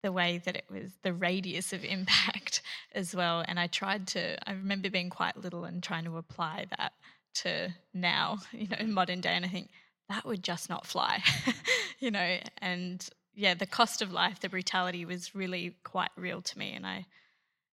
the 0.01 0.11
way 0.11 0.41
that 0.45 0.55
it 0.55 0.65
was 0.69 0.91
the 1.03 1.13
radius 1.13 1.73
of 1.73 1.83
impact 1.83 2.61
as 2.93 3.15
well. 3.15 3.43
And 3.47 3.59
I 3.59 3.67
tried 3.67 4.07
to, 4.07 4.37
I 4.49 4.53
remember 4.53 4.89
being 4.89 5.09
quite 5.09 5.37
little 5.37 5.65
and 5.65 5.83
trying 5.83 6.05
to 6.05 6.17
apply 6.17 6.65
that 6.77 6.93
to 7.35 7.73
now, 7.93 8.37
you 8.51 8.67
know, 8.67 8.85
modern 8.87 9.21
day. 9.21 9.35
And 9.35 9.45
I 9.45 9.49
think 9.49 9.69
that 10.09 10.25
would 10.25 10.43
just 10.43 10.69
not 10.69 10.85
fly, 10.85 11.21
you 11.99 12.11
know. 12.11 12.37
And 12.59 13.07
yeah, 13.35 13.53
the 13.53 13.67
cost 13.67 14.01
of 14.01 14.11
life, 14.11 14.39
the 14.39 14.49
brutality 14.49 15.05
was 15.05 15.35
really 15.35 15.75
quite 15.83 16.11
real 16.15 16.41
to 16.41 16.57
me. 16.57 16.73
And 16.73 16.85
I, 16.85 17.05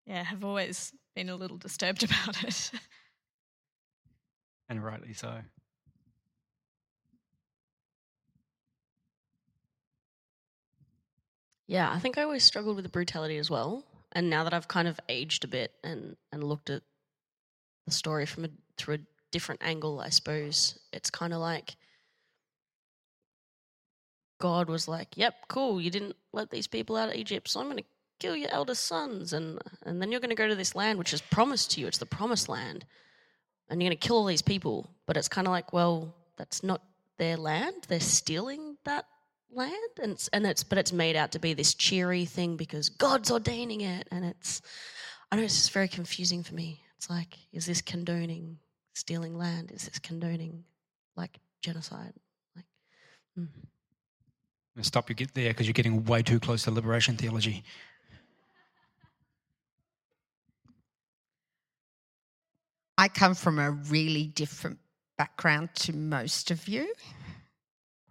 yeah, 0.07 0.23
have 0.25 0.45
always 0.45 0.93
been 1.15 1.29
a 1.29 1.37
little 1.37 1.59
disturbed 1.59 2.03
about 2.03 2.43
it. 2.43 2.71
And 4.69 4.83
rightly 4.83 5.13
so. 5.13 5.41
Yeah, 11.73 11.91
I 11.91 12.01
think 12.01 12.19
I 12.19 12.23
always 12.23 12.45
struggled 12.45 12.77
with 12.77 12.85
the 12.85 12.91
brutality 12.91 13.39
as 13.39 13.49
well. 13.49 13.83
And 14.13 14.29
now 14.29 14.45
that 14.45 14.53
I've 14.53 14.69
kind 14.69 14.87
of 14.87 15.01
aged 15.09 15.43
a 15.45 15.49
bit 15.49 15.73
and, 15.83 16.17
and 16.31 16.45
looked 16.45 16.69
at 16.69 16.83
the 17.87 17.93
story 17.93 18.27
from 18.27 18.45
a, 18.45 18.49
through 18.77 18.97
a 18.97 18.99
different 19.31 19.63
angle, 19.65 19.99
I 19.99 20.11
suppose 20.11 20.79
it's 20.93 21.09
kind 21.09 21.33
of 21.33 21.41
like 21.41 21.77
God 24.39 24.69
was 24.69 24.87
like, 24.87 25.17
"Yep, 25.17 25.49
cool. 25.49 25.81
You 25.81 25.89
didn't 25.89 26.17
let 26.35 26.51
these 26.51 26.67
people 26.67 26.95
out 26.95 27.09
of 27.09 27.15
Egypt, 27.15 27.49
so 27.49 27.61
I'm 27.61 27.71
going 27.71 27.79
to 27.79 27.85
kill 28.21 28.37
your 28.37 28.53
eldest 28.53 28.85
sons, 28.85 29.33
and 29.33 29.59
and 29.87 30.03
then 30.03 30.13
you're 30.13 30.21
going 30.21 30.29
to 30.29 30.37
go 30.37 30.49
to 30.49 30.55
this 30.55 30.75
land 30.75 30.99
which 30.99 31.15
is 31.15 31.23
promised 31.23 31.71
to 31.71 31.81
you. 31.81 31.87
It's 31.87 31.97
the 31.97 32.05
promised 32.05 32.51
land, 32.51 32.85
and 33.71 33.81
you're 33.81 33.89
going 33.89 33.99
to 33.99 34.07
kill 34.07 34.17
all 34.17 34.27
these 34.27 34.43
people. 34.43 34.91
But 35.07 35.17
it's 35.17 35.29
kind 35.29 35.47
of 35.47 35.53
like, 35.53 35.73
well, 35.73 36.15
that's 36.37 36.63
not 36.63 36.83
their 37.17 37.39
land. 37.39 37.87
They're 37.89 37.99
stealing 37.99 38.77
that 38.85 39.07
land, 39.53 39.75
and 40.03 40.13
it's, 40.13 40.29
and 40.29 40.47
it's 40.47 40.65
but 40.65 40.79
it's 40.79 40.93
made 40.93 41.17
out 41.17 41.33
to 41.33 41.39
be 41.39 41.55
this 41.55 41.75
cheery 41.75 42.25
thing 42.25 42.57
because 42.57 42.89
God's 42.89 43.31
ordaining 43.31 43.81
it, 43.81 44.09
and 44.11 44.25
it's 44.25 44.63
I 45.31 45.37
know 45.37 45.43
it's 45.43 45.57
just 45.57 45.73
very 45.73 45.89
confusing 45.89 46.43
for 46.43 46.55
me. 46.55 46.83
It's 46.97 47.09
like, 47.09 47.39
is 47.53 47.67
this 47.67 47.81
condoning 47.81 48.59
stealing 48.95 49.37
land? 49.37 49.73
Is 49.73 49.87
this 49.87 49.99
condoning 49.99 50.65
like 51.17 51.39
genocide? 51.63 52.13
Like, 52.55 52.67
mm. 53.39 53.49
I'm 53.55 54.77
going 54.77 54.83
to 54.83 54.85
stop 54.85 55.09
you 55.09 55.15
get 55.15 55.35
there 55.35 55.51
because 55.51 55.67
you're 55.67 55.75
getting 55.75 56.05
way 56.05 56.23
too 56.23 56.39
close 56.39 56.63
to 56.65 56.71
liberation 56.71 57.17
theology. 57.17 57.65
I 62.97 63.09
come 63.09 63.35
from 63.35 63.59
a 63.59 63.71
really 63.71 64.27
different 64.27 64.79
background 65.19 65.71
to 65.75 65.93
most 65.93 66.51
of 66.51 66.69
you, 66.69 66.93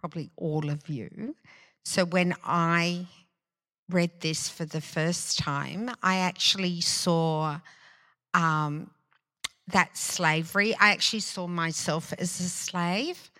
probably 0.02 0.30
all 0.36 0.68
of 0.68 0.88
you. 0.88 1.36
So 1.84 2.04
when 2.04 2.34
I 2.44 3.06
read 3.88 4.10
this 4.20 4.48
for 4.48 4.64
the 4.64 4.80
first 4.80 5.38
time, 5.38 5.90
I 6.02 6.16
actually 6.16 6.80
saw 6.80 7.60
um, 8.34 8.90
that 9.68 9.96
slavery. 9.96 10.74
I 10.74 10.90
actually 10.90 11.20
saw 11.20 11.46
myself 11.46 12.12
as 12.18 12.40
a 12.40 12.48
slave. 12.48 13.30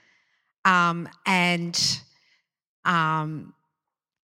Um, 0.65 1.09
and 1.27 1.77
um, 2.85 3.55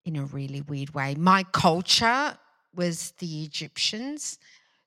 in 0.04 0.14
a 0.14 0.24
really 0.26 0.60
weird 0.60 0.94
way, 0.94 1.16
my 1.16 1.42
culture 1.42 2.38
was 2.72 3.14
the 3.18 3.42
Egyptians. 3.42 4.38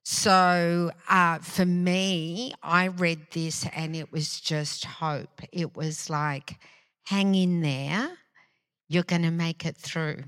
So 0.04 0.92
uh, 1.10 1.40
for 1.40 1.66
me, 1.66 2.54
I 2.64 2.88
read 2.88 3.28
this 3.34 3.68
and 3.76 3.94
it 3.94 4.10
was 4.10 4.40
just 4.40 4.86
hope. 4.86 5.42
It 5.52 5.76
was 5.76 6.10
like, 6.10 6.58
hang 7.04 7.36
in 7.36 7.62
there, 7.62 8.18
you're 8.88 9.04
going 9.04 9.24
to 9.24 9.32
make 9.32 9.66
it 9.66 9.78
through. 9.78 10.24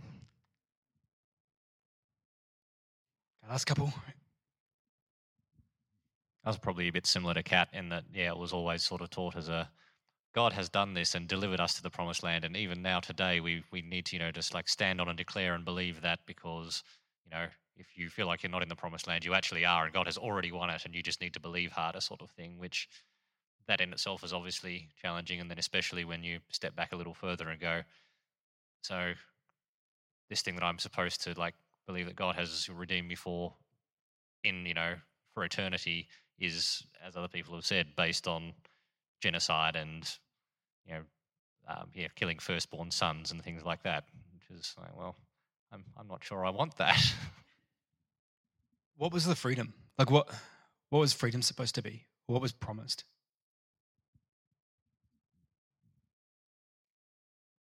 Last 3.50 3.65
couple. 3.65 3.94
I 6.46 6.50
was 6.50 6.58
probably 6.58 6.88
a 6.88 6.92
bit 6.92 7.06
similar 7.06 7.34
to 7.36 7.44
Kat 7.44 7.70
in 7.74 7.89
that, 7.89 8.03
yeah, 8.13 8.30
it 8.30 8.38
was 8.38 8.51
always 8.51 8.84
sort 8.84 9.01
of 9.01 9.10
taught 9.10 9.36
as 9.36 9.48
a 9.48 9.70
God 10.34 10.53
has 10.53 10.68
done 10.68 10.94
this 10.94 11.13
and 11.13 11.27
delivered 11.27 11.60
us 11.60 11.75
to 11.75 11.84
the 11.84 11.92
promised 11.92 12.24
land. 12.24 12.44
And 12.44 12.58
even 12.58 12.82
now, 12.82 13.00
today, 13.00 13.39
we, 13.39 13.63
we 13.72 13.84
need 13.84 14.06
to, 14.08 14.15
you 14.15 14.20
know, 14.20 14.32
just 14.32 14.53
like 14.53 14.68
stand 14.68 15.00
on 15.00 15.08
and 15.08 15.18
declare 15.18 15.53
and 15.53 15.63
believe 15.63 16.01
that 16.01 16.20
because, 16.25 16.84
you 17.24 17.30
know, 17.30 17.46
if 17.77 17.88
you 17.96 18.10
feel 18.10 18.27
like 18.27 18.42
you're 18.42 18.51
not 18.51 18.63
in 18.63 18.70
the 18.70 18.75
promised 18.75 19.08
land, 19.08 19.24
you 19.24 19.34
actually 19.34 19.65
are, 19.65 19.86
and 19.86 19.94
God 19.94 20.08
has 20.08 20.18
already 20.18 20.51
won 20.51 20.70
it, 20.70 20.86
and 20.86 20.96
you 20.96 21.03
just 21.03 21.22
need 21.22 21.34
to 21.34 21.39
believe 21.39 21.72
harder, 21.72 22.01
sort 22.01 22.22
of 22.22 22.32
thing, 22.32 22.58
which 22.58 22.88
that 23.67 23.82
in 23.82 23.93
itself 23.93 24.24
is 24.24 24.34
obviously 24.34 24.89
challenging. 25.01 25.39
And 25.39 25.50
then, 25.50 25.60
especially 25.60 26.05
when 26.05 26.24
you 26.24 26.39
step 26.50 26.75
back 26.75 26.91
a 26.91 26.96
little 26.96 27.13
further 27.13 27.50
and 27.50 27.60
go, 27.60 27.82
so 28.82 29.13
this 30.29 30.41
thing 30.41 30.55
that 30.55 30.63
I'm 30.63 30.79
supposed 30.79 31.24
to 31.24 31.38
like 31.39 31.55
believe 31.88 32.08
that 32.08 32.15
God 32.15 32.36
has 32.36 32.70
redeemed 32.70 33.08
me 33.08 33.15
for 33.15 33.53
in, 34.43 34.65
you 34.65 34.74
know, 34.74 34.96
for 35.34 35.43
eternity 35.43 36.08
is, 36.39 36.84
as 37.05 37.15
other 37.15 37.27
people 37.27 37.55
have 37.55 37.65
said, 37.65 37.96
based 37.96 38.27
on 38.27 38.53
genocide 39.22 39.75
and, 39.75 40.10
you 40.86 40.93
know, 40.93 41.01
um, 41.67 41.89
yeah, 41.93 42.08
killing 42.15 42.39
firstborn 42.39 42.91
sons 42.91 43.32
and 43.32 43.41
things 43.43 43.63
like 43.63 43.84
that, 43.84 44.03
which 44.34 44.60
is 44.60 44.75
like, 44.77 44.98
well, 44.98 45.15
I'm, 45.72 45.84
I'm 45.98 46.08
not 46.08 46.24
sure 46.24 46.46
I 46.46 46.50
want 46.50 46.77
that. 46.77 47.01
What 48.98 49.12
was 49.12 49.25
the 49.25 49.36
freedom? 49.36 49.74
Like 49.98 50.12
what 50.12 50.29
what 50.89 51.00
was 51.00 51.13
freedom 51.13 51.41
supposed 51.41 51.75
to 51.75 51.82
be? 51.82 52.05
What 52.27 52.41
was 52.41 52.51
promised? 52.51 53.05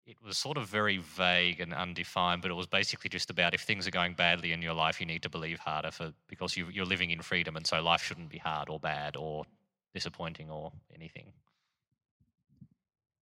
It 0.08 0.16
was 0.26 0.38
sort 0.38 0.58
of 0.58 0.68
very 0.68 0.98
vague 0.98 1.60
and 1.60 1.74
undefined, 1.74 2.42
but 2.42 2.50
it 2.50 2.54
was 2.54 2.66
basically 2.66 3.10
just 3.10 3.30
about 3.30 3.54
if 3.54 3.62
things 3.62 3.86
are 3.86 3.92
going 3.92 4.14
badly 4.14 4.54
in 4.54 4.62
your 4.62 4.74
life, 4.74 5.02
you 5.02 5.06
need 5.06 5.22
to 5.22 5.30
believe 5.30 5.60
harder 5.60 5.92
for 5.92 6.14
because 6.30 6.56
you, 6.56 6.68
you're 6.72 6.86
living 6.86 7.12
in 7.12 7.22
freedom, 7.22 7.58
and 7.58 7.68
so 7.68 7.82
life 7.82 8.02
shouldn't 8.02 8.30
be 8.30 8.38
hard 8.38 8.70
or 8.70 8.80
bad 8.80 9.18
or 9.18 9.44
disappointing 9.94 10.50
or 10.50 10.72
anything. 10.96 11.34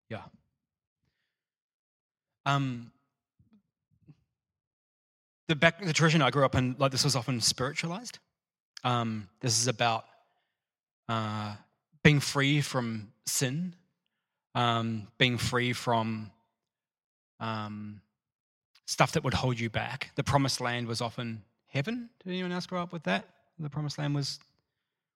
Yeah. 0.09 0.23
Um, 2.45 2.91
the 5.47 5.55
back 5.55 5.81
the 5.81 5.93
tradition 5.93 6.21
I 6.21 6.31
grew 6.31 6.43
up 6.43 6.55
in, 6.55 6.75
like 6.77 6.91
this 6.91 7.05
was 7.05 7.15
often 7.15 7.39
spiritualized. 7.39 8.19
Um, 8.83 9.29
this 9.39 9.57
is 9.57 9.69
about 9.69 10.03
uh, 11.07 11.55
being 12.03 12.19
free 12.19 12.59
from 12.59 13.13
sin, 13.25 13.73
um, 14.53 15.07
being 15.17 15.37
free 15.37 15.71
from 15.71 16.29
um, 17.43 18.01
stuff 18.85 19.11
that 19.11 19.23
would 19.23 19.33
hold 19.33 19.59
you 19.59 19.69
back. 19.69 20.11
The 20.15 20.23
promised 20.23 20.61
land 20.61 20.87
was 20.87 21.01
often 21.01 21.43
heaven. 21.67 22.09
Did 22.23 22.31
anyone 22.31 22.53
else 22.53 22.65
grow 22.65 22.81
up 22.81 22.93
with 22.93 23.03
that? 23.03 23.25
The 23.59 23.69
promised 23.69 23.97
land 23.97 24.15
was 24.15 24.39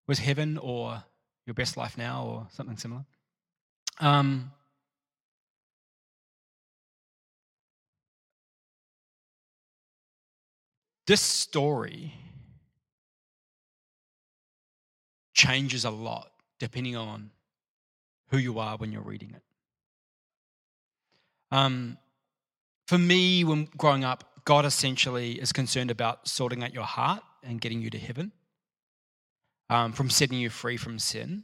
was 0.07 0.19
heaven 0.19 0.57
or 0.57 1.03
your 1.45 1.53
best 1.53 1.77
life 1.77 1.97
now 1.97 2.25
or 2.25 2.47
something 2.51 2.77
similar. 2.77 3.05
Um, 3.99 4.51
this 11.07 11.21
story 11.21 12.13
changes 15.33 15.83
a 15.83 15.89
lot 15.89 16.31
depending 16.59 16.95
on 16.95 17.31
who 18.29 18.37
you 18.37 18.59
are 18.59 18.77
when 18.77 18.91
you're 18.91 19.01
reading 19.01 19.31
it. 19.35 19.41
Um, 21.51 21.97
for 22.87 22.97
me, 22.97 23.43
when 23.43 23.65
growing 23.77 24.03
up, 24.03 24.23
God 24.45 24.65
essentially 24.65 25.33
is 25.33 25.51
concerned 25.51 25.91
about 25.91 26.27
sorting 26.27 26.63
out 26.63 26.73
your 26.73 26.85
heart 26.85 27.21
and 27.43 27.59
getting 27.59 27.81
you 27.81 27.89
to 27.89 27.97
heaven, 27.97 28.31
um, 29.69 29.91
from 29.91 30.09
setting 30.09 30.39
you 30.39 30.49
free 30.49 30.77
from 30.77 30.97
sin. 30.97 31.43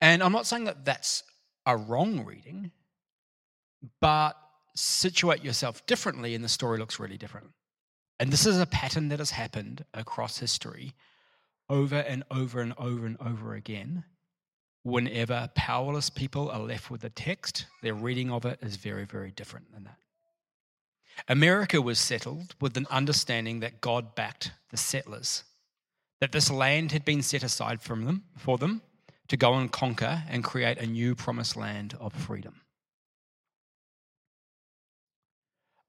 And 0.00 0.22
I'm 0.22 0.32
not 0.32 0.46
saying 0.46 0.64
that 0.64 0.84
that's 0.84 1.22
a 1.64 1.76
wrong 1.76 2.24
reading, 2.24 2.72
but 4.00 4.36
situate 4.74 5.44
yourself 5.44 5.86
differently, 5.86 6.34
and 6.34 6.42
the 6.42 6.48
story 6.48 6.78
looks 6.78 6.98
really 6.98 7.18
different. 7.18 7.50
And 8.18 8.32
this 8.32 8.46
is 8.46 8.58
a 8.58 8.66
pattern 8.66 9.08
that 9.10 9.20
has 9.20 9.30
happened 9.30 9.84
across 9.94 10.38
history 10.38 10.94
over 11.70 11.96
and 11.96 12.24
over 12.32 12.60
and 12.60 12.74
over 12.78 13.06
and 13.06 13.16
over 13.20 13.54
again. 13.54 14.04
Whenever 14.82 15.50
powerless 15.54 16.08
people 16.08 16.50
are 16.50 16.60
left 16.60 16.90
with 16.90 17.02
the 17.02 17.10
text, 17.10 17.66
their 17.82 17.94
reading 17.94 18.30
of 18.30 18.44
it 18.44 18.58
is 18.62 18.76
very, 18.76 19.04
very 19.04 19.30
different 19.30 19.72
than 19.72 19.84
that. 19.84 19.98
America 21.26 21.82
was 21.82 21.98
settled 21.98 22.54
with 22.60 22.76
an 22.76 22.86
understanding 22.90 23.60
that 23.60 23.80
God 23.80 24.14
backed 24.14 24.52
the 24.70 24.76
settlers, 24.76 25.44
that 26.20 26.32
this 26.32 26.50
land 26.50 26.92
had 26.92 27.04
been 27.04 27.22
set 27.22 27.42
aside 27.42 27.82
from 27.82 28.04
them, 28.04 28.24
for 28.36 28.56
them 28.56 28.82
to 29.28 29.36
go 29.36 29.54
and 29.54 29.70
conquer 29.70 30.22
and 30.28 30.44
create 30.44 30.78
a 30.78 30.86
new 30.86 31.14
promised 31.14 31.56
land 31.56 31.96
of 32.00 32.12
freedom. 32.12 32.60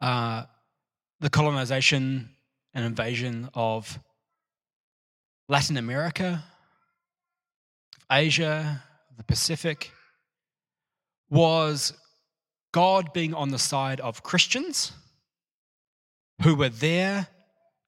Uh, 0.02 0.44
the 1.20 1.30
colonization 1.30 2.30
and 2.74 2.86
invasion 2.86 3.50
of 3.54 4.00
Latin 5.48 5.78
America, 5.78 6.44
Asia, 8.12 8.84
the 9.18 9.24
Pacific, 9.24 9.92
was 11.30 11.94
God 12.72 13.14
being 13.14 13.34
on 13.34 13.50
the 13.50 13.60
side 13.60 14.00
of 14.00 14.24
Christians 14.24 14.92
who 16.42 16.56
were 16.56 16.70
there 16.70 17.28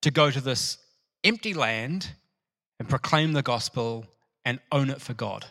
to 0.02 0.12
go 0.12 0.30
to 0.30 0.42
this 0.42 0.78
empty 1.24 1.54
land 1.54 2.12
and 2.80 2.90
proclaim 2.90 3.34
the 3.34 3.44
gospel 3.44 4.06
and 4.44 4.60
own 4.72 4.90
it 4.90 5.02
for 5.02 5.14
God. 5.14 5.46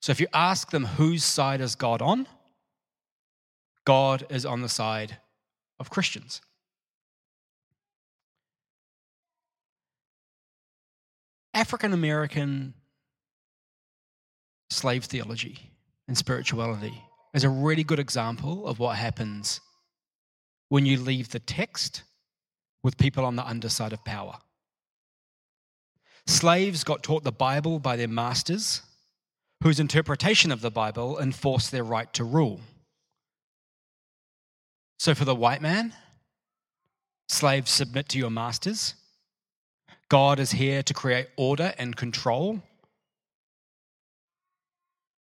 So 0.00 0.12
if 0.12 0.20
you 0.20 0.26
ask 0.32 0.70
them 0.70 0.84
whose 0.84 1.24
side 1.24 1.60
is 1.60 1.74
God 1.74 2.02
on, 2.02 2.26
God 3.84 4.26
is 4.30 4.44
on 4.44 4.62
the 4.62 4.68
side 4.68 5.18
of 5.78 5.90
Christians. 5.90 6.40
African 11.54 11.92
American 11.92 12.74
slave 14.70 15.04
theology 15.04 15.70
and 16.08 16.16
spirituality 16.16 17.02
is 17.34 17.44
a 17.44 17.48
really 17.48 17.84
good 17.84 17.98
example 17.98 18.66
of 18.66 18.78
what 18.78 18.96
happens 18.96 19.60
when 20.68 20.86
you 20.86 20.98
leave 20.98 21.30
the 21.30 21.38
text 21.38 22.02
with 22.82 22.96
people 22.96 23.24
on 23.24 23.36
the 23.36 23.46
underside 23.46 23.92
of 23.92 24.04
power. 24.04 24.38
Slaves 26.26 26.82
got 26.82 27.02
taught 27.02 27.24
the 27.24 27.32
Bible 27.32 27.78
by 27.78 27.96
their 27.96 28.08
masters, 28.08 28.82
whose 29.62 29.78
interpretation 29.78 30.50
of 30.50 30.60
the 30.60 30.70
Bible 30.70 31.18
enforced 31.18 31.70
their 31.70 31.84
right 31.84 32.12
to 32.14 32.24
rule. 32.24 32.60
So, 34.98 35.14
for 35.14 35.24
the 35.24 35.34
white 35.34 35.62
man, 35.62 35.92
slaves 37.28 37.70
submit 37.70 38.08
to 38.10 38.18
your 38.18 38.30
masters. 38.30 38.94
God 40.08 40.38
is 40.38 40.52
here 40.52 40.82
to 40.82 40.94
create 40.94 41.28
order 41.36 41.74
and 41.78 41.96
control. 41.96 42.62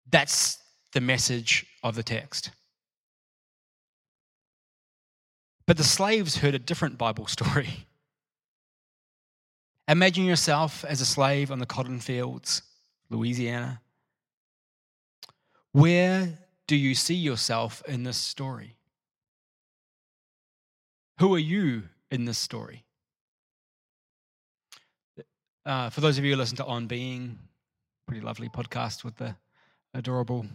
That's 0.09 0.57
the 0.93 1.01
message 1.01 1.65
of 1.83 1.95
the 1.95 2.03
text. 2.03 2.51
But 5.65 5.77
the 5.77 5.83
slaves 5.83 6.37
heard 6.37 6.55
a 6.55 6.59
different 6.59 6.97
Bible 6.97 7.27
story. 7.27 7.69
Imagine 9.87 10.25
yourself 10.25 10.83
as 10.85 11.01
a 11.01 11.05
slave 11.05 11.51
on 11.51 11.59
the 11.59 11.65
cotton 11.65 11.99
fields, 11.99 12.61
Louisiana. 13.09 13.81
Where 15.71 16.37
do 16.67 16.75
you 16.75 16.95
see 16.95 17.15
yourself 17.15 17.83
in 17.87 18.03
this 18.03 18.17
story? 18.17 18.75
Who 21.19 21.33
are 21.35 21.39
you 21.39 21.83
in 22.11 22.25
this 22.25 22.37
story? 22.37 22.83
Uh, 25.65 25.89
for 25.89 26.01
those 26.01 26.17
of 26.17 26.23
you 26.23 26.31
who 26.31 26.37
listen 26.37 26.57
to 26.57 26.65
On 26.65 26.87
Being, 26.87 27.39
pretty 28.07 28.21
lovely 28.21 28.49
podcast 28.49 29.03
with 29.03 29.17
the 29.17 29.35
adorable, 29.93 30.45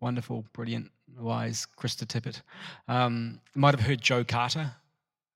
wonderful, 0.00 0.44
brilliant, 0.52 0.90
wise 1.18 1.66
Krista 1.78 2.06
Tippett, 2.06 2.42
um, 2.88 3.40
might 3.54 3.74
have 3.74 3.86
heard 3.86 4.00
Joe 4.00 4.24
Carter, 4.24 4.72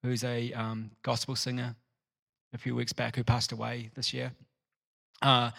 who's 0.03 0.25
a 0.25 0.53
um, 0.53 0.91
gospel 1.03 1.37
singer 1.37 1.75
a 2.55 2.59
few 2.59 2.75
weeks 2.75 2.93
back 2.93 3.17
who 3.17 3.25
passed 3.25 3.53
away 3.53 3.91
this 3.95 4.13
year. 4.13 4.33
Uh, 5.23 5.51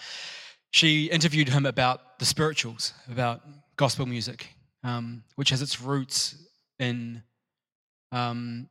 she 0.72 1.06
interviewed 1.06 1.50
him 1.50 1.66
about 1.66 2.20
the 2.20 2.26
spirituals, 2.26 2.94
about 3.10 3.42
gospel 3.78 4.06
music, 4.06 4.50
um, 4.84 5.24
which 5.36 5.50
has 5.50 5.62
its 5.62 5.82
roots 5.82 6.36
in 6.80 7.24
um, 8.12 8.70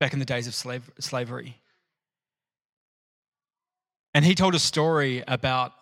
back 0.00 0.12
in 0.12 0.18
the 0.18 0.24
days 0.24 0.46
of 0.46 0.54
slave, 0.54 0.90
slavery. 1.00 1.56
And 4.14 4.24
he 4.24 4.34
told 4.34 4.54
a 4.54 4.58
story 4.58 5.22
about 5.26 5.72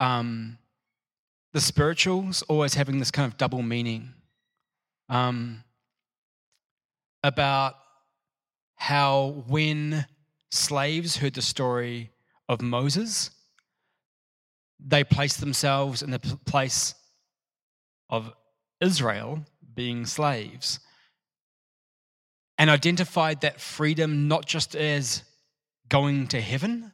um, 0.00 0.58
the 1.52 1.60
spirituals 1.60 2.42
always 2.42 2.74
having 2.74 2.98
this 2.98 3.10
kind 3.10 3.30
of 3.30 3.36
double 3.38 3.62
meaning 3.62 4.14
um, 5.08 5.64
about 7.22 7.76
how 8.76 9.44
when 9.48 10.06
slaves 10.50 11.16
heard 11.16 11.34
the 11.34 11.42
story 11.42 12.10
of 12.48 12.62
Moses, 12.62 13.30
they 14.78 15.02
placed 15.02 15.40
themselves 15.40 16.02
in 16.02 16.10
the 16.10 16.18
place 16.18 16.94
of 18.08 18.32
Israel 18.80 19.44
being 19.74 20.06
slaves 20.06 20.80
and 22.56 22.70
identified 22.70 23.40
that 23.40 23.60
freedom 23.60 24.28
not 24.28 24.46
just 24.46 24.74
as 24.74 25.22
going 25.88 26.26
to 26.28 26.40
heaven, 26.40 26.92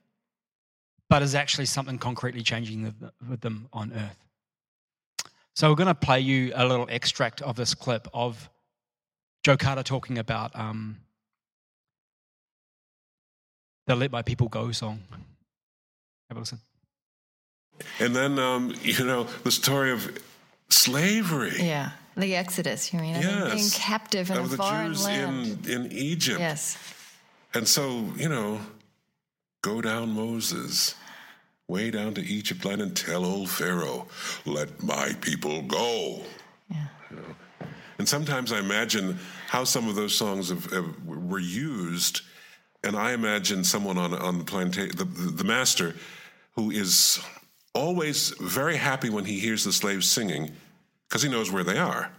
but 1.11 1.23
is 1.23 1.35
actually 1.35 1.67
something 1.67 1.99
concretely 1.99 2.43
changing 2.43 2.95
with 3.29 3.41
them 3.41 3.69
on 3.73 3.93
earth. 3.93 4.19
So 5.55 5.69
we're 5.69 5.77
going 5.77 5.87
to 5.87 5.95
play 5.95 6.21
you 6.21 6.53
a 6.55 6.67
little 6.67 6.87
extract 6.91 7.41
of 7.43 7.57
this 7.57 7.75
clip 7.75 8.09
of 8.13 8.51
Joe 9.45 9.57
Carter 9.57 9.83
talking 9.83 10.19
about 10.19 10.51
um, 10.57 10.99
the 13.87 13.95
Let 13.95 14.11
My 14.11 14.23
People 14.23 14.49
Go 14.49 14.73
song. 14.73 15.01
Have 16.29 16.39
a 16.39 16.41
listen. 16.41 16.59
And 18.01 18.17
then, 18.17 18.39
um, 18.39 18.75
you 18.83 19.05
know, 19.05 19.25
the 19.45 19.51
story 19.51 19.93
of 19.93 20.19
slavery. 20.71 21.53
Yeah, 21.59 21.91
the 22.17 22.35
Exodus, 22.35 22.93
you 22.93 23.01
mean? 23.01 23.15
Yes. 23.15 23.53
Being 23.55 23.71
captive 23.71 24.31
in 24.31 24.39
of 24.39 24.47
a 24.47 24.49
the 24.49 24.57
foreign 24.57 24.93
Jews 24.93 25.05
land. 25.05 25.67
in, 25.67 25.87
in 25.87 25.93
Egypt. 25.93 26.41
Yes. 26.41 26.79
And 27.53 27.69
so, 27.69 28.09
you 28.17 28.29
know, 28.29 28.61
go 29.65 29.81
down 29.81 30.11
Moses, 30.11 30.95
way 31.69 31.91
down 31.91 32.13
to 32.13 32.21
Egypt 32.23 32.67
land 32.67 32.83
and 32.83 32.95
tell 32.95 33.25
old 33.25 33.49
Pharaoh, 33.49 34.07
let 34.45 34.83
my 34.83 35.15
people 35.23 35.63
go. 35.63 36.21
Yeah. 36.71 36.87
You 37.11 37.17
know? 37.17 37.23
And 37.99 38.07
sometimes 38.07 38.53
I 38.53 38.59
imagine 38.59 39.19
how 39.49 39.65
some 39.65 39.89
of 39.89 39.95
those 39.95 40.15
songs 40.15 40.51
have, 40.51 40.71
have, 40.71 41.07
were 41.07 41.39
used, 41.39 42.21
and 42.83 42.95
I 42.95 43.13
imagine 43.13 43.65
someone 43.65 43.97
on 43.97 44.13
on 44.13 44.39
the 44.39 44.45
plantation, 44.45 44.97
the, 44.97 45.05
the, 45.05 45.31
the 45.31 45.45
master, 45.45 45.95
who 46.57 46.71
is 46.71 47.19
always 47.75 48.35
very 48.41 48.77
happy 48.77 49.09
when 49.09 49.25
he 49.25 49.39
hears 49.39 49.65
the 49.65 49.73
slaves 49.73 50.07
singing, 50.11 50.53
because 51.09 51.23
he 51.23 51.31
knows 51.31 51.51
where 51.51 51.65
they 51.65 51.79
are. 51.79 52.11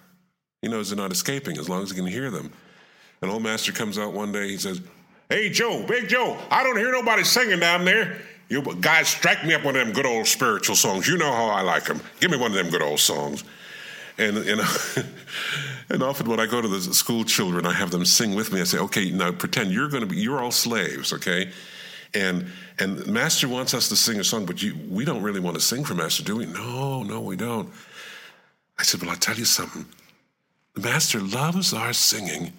He 0.64 0.68
knows 0.68 0.90
they're 0.90 0.98
not 0.98 1.12
escaping 1.12 1.60
as 1.60 1.70
long 1.70 1.84
as 1.84 1.92
he 1.92 1.96
can 1.96 2.08
hear 2.08 2.32
them. 2.32 2.52
And 3.22 3.30
old 3.30 3.44
master 3.44 3.72
comes 3.72 4.00
out 4.00 4.14
one 4.14 4.32
day. 4.32 4.48
He 4.48 4.58
says, 4.58 4.82
"Hey 5.30 5.50
Joe, 5.50 5.84
Big 5.88 6.10
Joe, 6.10 6.38
I 6.52 6.64
don't 6.64 6.78
hear 6.78 6.92
nobody 6.92 7.24
singing 7.24 7.60
down 7.60 7.86
there. 7.86 8.22
You 8.48 8.62
guys, 8.80 9.08
strike 9.08 9.44
me 9.44 9.56
up 9.56 9.64
one 9.64 9.76
of 9.76 9.86
them 9.86 9.94
good 9.94 10.06
old 10.06 10.28
spiritual 10.28 10.76
songs. 10.76 11.08
You 11.08 11.18
know 11.18 11.32
how 11.32 11.48
I 11.48 11.62
like 11.62 11.86
them. 11.86 12.00
Give 12.20 12.30
me 12.30 12.38
one 12.38 12.52
of 12.52 12.58
them 12.58 12.70
good 12.70 12.82
old 12.82 13.00
songs." 13.00 13.44
And 14.18 14.38
and, 14.38 14.62
and 15.90 16.04
often 16.04 16.30
when 16.30 16.40
I 16.40 16.46
go 16.46 16.62
to 16.62 16.68
the 16.68 16.82
school 16.94 17.24
children, 17.24 17.66
I 17.66 17.74
have 17.74 17.92
them 17.92 18.06
sing 18.06 18.36
with 18.36 18.54
me. 18.54 18.62
I 18.62 18.64
say, 18.64 18.78
"Okay, 18.78 19.12
now 19.12 19.32
pretend 19.32 19.72
you're 19.72 19.90
going 19.90 20.02
to 20.02 20.08
be. 20.08 20.18
You're 20.18 20.40
all 20.40 20.52
slaves, 20.52 21.12
okay?" 21.14 21.52
And 22.14 22.48
and 22.80 23.06
Master 23.08 23.48
wants 23.48 23.74
us 23.74 23.90
to 23.90 23.96
sing 23.96 24.20
a 24.20 24.24
song, 24.24 24.46
but 24.46 24.62
you, 24.64 24.78
we 24.90 25.06
don't 25.06 25.22
really 25.22 25.40
want 25.40 25.56
to 25.56 25.62
sing 25.62 25.84
for 25.84 25.96
Master, 25.96 26.24
do 26.24 26.38
we? 26.38 26.46
No, 26.46 27.04
no, 27.04 27.20
we 27.22 27.36
don't. 27.36 27.70
I 28.78 28.84
said, 28.84 29.02
"Well, 29.02 29.10
I'll 29.10 29.18
tell 29.18 29.36
you 29.36 29.46
something. 29.46 29.86
The 30.76 30.82
Master 30.82 31.20
loves 31.20 31.74
our 31.74 31.94
singing." 31.94 32.54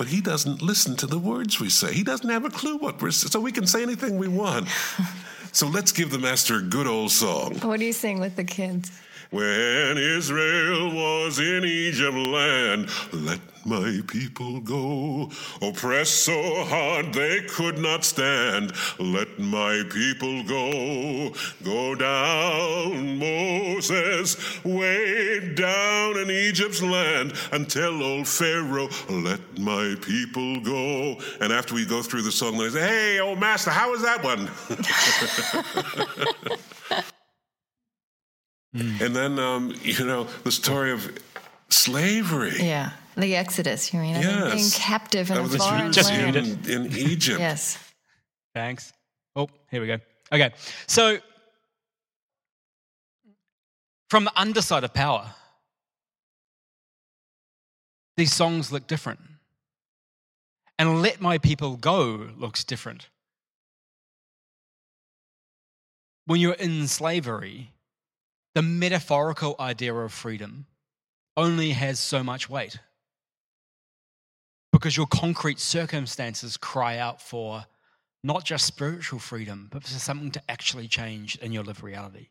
But 0.00 0.08
he 0.08 0.22
doesn't 0.22 0.62
listen 0.62 0.96
to 0.96 1.06
the 1.06 1.18
words 1.18 1.60
we 1.60 1.68
say. 1.68 1.92
He 1.92 2.02
doesn't 2.02 2.30
have 2.30 2.46
a 2.46 2.48
clue 2.48 2.78
what 2.78 3.02
we're 3.02 3.10
so 3.10 3.38
we 3.38 3.52
can 3.52 3.66
say 3.66 3.82
anything 3.82 4.16
we 4.16 4.28
want. 4.28 4.66
so 5.52 5.66
let's 5.66 5.92
give 5.92 6.10
the 6.10 6.18
master 6.18 6.56
a 6.56 6.62
good 6.62 6.86
old 6.86 7.10
song. 7.10 7.56
What 7.60 7.80
do 7.80 7.84
you 7.84 7.92
sing 7.92 8.18
with 8.18 8.34
the 8.34 8.44
kids? 8.44 8.90
When 9.30 9.96
Israel 9.96 10.92
was 10.92 11.38
in 11.38 11.64
Egypt 11.64 12.16
land, 12.16 12.88
let 13.12 13.38
my 13.64 14.00
people 14.08 14.58
go. 14.58 15.30
Oppressed 15.62 16.24
so 16.24 16.64
hard 16.64 17.14
they 17.14 17.42
could 17.42 17.78
not 17.78 18.04
stand, 18.04 18.72
let 18.98 19.38
my 19.38 19.84
people 19.88 20.42
go. 20.42 21.32
Go 21.62 21.94
down, 21.94 23.18
Moses, 23.18 24.64
way 24.64 25.54
down 25.54 26.18
in 26.18 26.28
Egypt's 26.28 26.82
land, 26.82 27.32
and 27.52 27.70
tell 27.70 28.02
old 28.02 28.26
Pharaoh, 28.26 28.88
let 29.08 29.40
my 29.60 29.94
people 30.02 30.58
go. 30.60 31.20
And 31.40 31.52
after 31.52 31.76
we 31.76 31.86
go 31.86 32.02
through 32.02 32.22
the 32.22 32.32
song, 32.32 32.58
they 32.58 32.70
say, 32.70 32.80
hey, 32.80 33.20
old 33.20 33.38
master, 33.38 33.70
how 33.70 33.92
was 33.92 34.02
that 34.02 34.24
one? 34.24 34.50
And 38.72 39.16
then, 39.16 39.38
um, 39.38 39.74
you 39.82 40.04
know, 40.04 40.24
the 40.44 40.52
story 40.52 40.92
of 40.92 41.12
slavery. 41.68 42.56
Yeah. 42.58 42.90
The 43.16 43.34
Exodus, 43.34 43.92
you 43.92 44.00
mean? 44.00 44.14
Yes. 44.14 44.54
Being 44.54 44.70
captive 44.70 45.30
in 45.30 45.36
That 45.36 45.54
a 45.54 45.58
foreign 45.58 45.92
Just 45.92 46.10
land. 46.10 46.36
read 46.36 46.68
in, 46.68 46.86
in 46.86 46.92
Egypt. 46.96 47.40
Yes. 47.40 47.78
Thanks. 48.54 48.92
Oh, 49.34 49.48
here 49.70 49.80
we 49.80 49.88
go. 49.88 49.98
Okay. 50.32 50.52
So, 50.86 51.18
from 54.08 54.24
the 54.24 54.32
underside 54.40 54.84
of 54.84 54.94
power, 54.94 55.26
these 58.16 58.32
songs 58.32 58.70
look 58.70 58.86
different. 58.86 59.20
And 60.78 61.02
Let 61.02 61.20
My 61.20 61.38
People 61.38 61.76
Go 61.76 62.30
looks 62.38 62.64
different. 62.64 63.08
When 66.26 66.40
you're 66.40 66.54
in 66.54 66.86
slavery, 66.86 67.72
the 68.54 68.62
metaphorical 68.62 69.54
idea 69.58 69.94
of 69.94 70.12
freedom 70.12 70.66
only 71.36 71.70
has 71.70 71.98
so 72.00 72.22
much 72.22 72.50
weight 72.50 72.78
because 74.72 74.96
your 74.96 75.06
concrete 75.06 75.58
circumstances 75.58 76.56
cry 76.56 76.98
out 76.98 77.20
for 77.20 77.64
not 78.22 78.44
just 78.44 78.66
spiritual 78.66 79.18
freedom, 79.18 79.68
but 79.70 79.82
for 79.82 79.88
something 79.90 80.30
to 80.32 80.42
actually 80.48 80.88
change 80.88 81.36
in 81.36 81.52
your 81.52 81.64
lived 81.64 81.82
reality. 81.82 82.28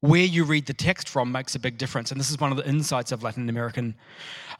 Where 0.00 0.24
you 0.24 0.44
read 0.44 0.66
the 0.66 0.74
text 0.74 1.08
from 1.08 1.32
makes 1.32 1.54
a 1.54 1.58
big 1.58 1.76
difference. 1.76 2.12
And 2.12 2.20
this 2.20 2.30
is 2.30 2.38
one 2.38 2.52
of 2.52 2.56
the 2.56 2.68
insights 2.68 3.10
of 3.10 3.22
Latin 3.22 3.48
American 3.48 3.96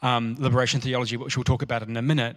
um, 0.01 0.35
liberation 0.37 0.81
theology, 0.81 1.15
which 1.15 1.37
we'll 1.37 1.45
talk 1.45 1.61
about 1.61 1.83
in 1.83 1.95
a 1.95 2.01
minute. 2.01 2.35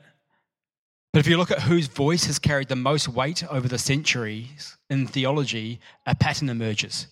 But 1.13 1.21
if 1.21 1.27
you 1.27 1.37
look 1.37 1.51
at 1.51 1.63
whose 1.63 1.89
voice 1.89 2.25
has 2.25 2.39
carried 2.39 2.69
the 2.69 2.77
most 2.77 3.07
weight 3.07 3.45
over 3.51 3.69
the 3.69 3.79
centuries 3.79 4.77
in 4.89 5.07
theology, 5.07 5.79
a 6.07 6.15
pattern 6.15 6.49
emerges. 6.49 7.07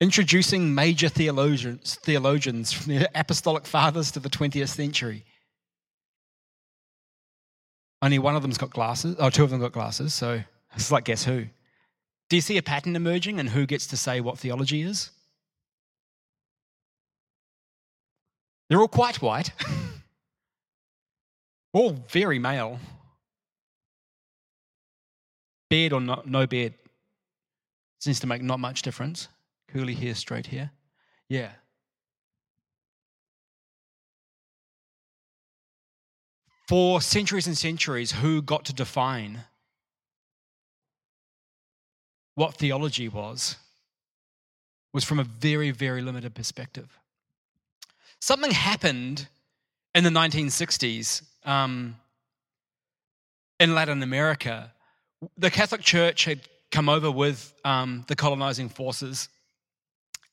Introducing 0.00 0.74
major 0.74 1.08
theologians, 1.08 1.96
theologians 1.96 2.72
from 2.72 2.94
the 2.94 3.10
apostolic 3.18 3.66
fathers 3.66 4.12
to 4.12 4.20
the 4.20 4.28
20th 4.28 4.68
century. 4.68 5.24
Only 8.02 8.18
one 8.18 8.36
of 8.36 8.42
them's 8.42 8.58
got 8.58 8.70
glasses, 8.70 9.16
oh, 9.18 9.30
two 9.30 9.42
of 9.42 9.50
them 9.50 9.60
got 9.60 9.72
glasses, 9.72 10.12
so 10.12 10.42
it's 10.74 10.92
like 10.92 11.04
guess 11.04 11.24
who? 11.24 11.46
Do 12.28 12.36
you 12.36 12.42
see 12.42 12.58
a 12.58 12.62
pattern 12.62 12.94
emerging 12.94 13.40
and 13.40 13.48
who 13.48 13.66
gets 13.66 13.86
to 13.88 13.96
say 13.96 14.20
what 14.20 14.38
theology 14.38 14.82
is? 14.82 15.10
They're 18.68 18.80
all 18.80 18.88
quite 18.88 19.22
white, 19.22 19.50
all 21.76 21.90
very 22.08 22.38
male. 22.38 22.78
Beard 25.68 25.92
or 25.92 26.00
no, 26.00 26.22
no 26.24 26.46
beard 26.46 26.72
seems 27.98 28.18
to 28.20 28.26
make 28.26 28.40
not 28.40 28.58
much 28.58 28.80
difference. 28.80 29.28
Curly 29.68 29.92
hair, 29.92 30.14
straight 30.14 30.46
hair. 30.46 30.70
Yeah. 31.28 31.50
For 36.66 37.02
centuries 37.02 37.46
and 37.46 37.58
centuries, 37.58 38.12
who 38.12 38.40
got 38.40 38.64
to 38.64 38.72
define 38.72 39.44
what 42.36 42.54
theology 42.54 43.08
was 43.08 43.56
was 44.94 45.04
from 45.04 45.18
a 45.18 45.24
very, 45.24 45.72
very 45.72 46.00
limited 46.00 46.34
perspective. 46.34 46.98
Something 48.18 48.50
happened 48.50 49.28
in 49.94 50.04
the 50.04 50.10
1960s 50.10 51.22
um, 51.46 51.96
in 53.58 53.74
Latin 53.74 54.02
America. 54.02 54.72
The 55.38 55.50
Catholic 55.50 55.80
Church 55.80 56.24
had 56.24 56.40
come 56.70 56.88
over 56.88 57.10
with 57.10 57.54
um, 57.64 58.04
the 58.08 58.16
colonizing 58.16 58.68
forces 58.68 59.28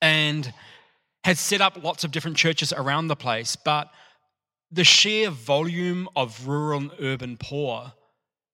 and 0.02 0.52
had 1.24 1.38
set 1.38 1.62
up 1.62 1.82
lots 1.82 2.04
of 2.04 2.12
different 2.12 2.36
churches 2.36 2.74
around 2.74 3.08
the 3.08 3.16
place, 3.16 3.56
but 3.56 3.90
the 4.72 4.84
sheer 4.84 5.30
volume 5.30 6.10
of 6.16 6.48
rural 6.48 6.82
and 6.82 6.92
urban 7.00 7.38
poor 7.38 7.94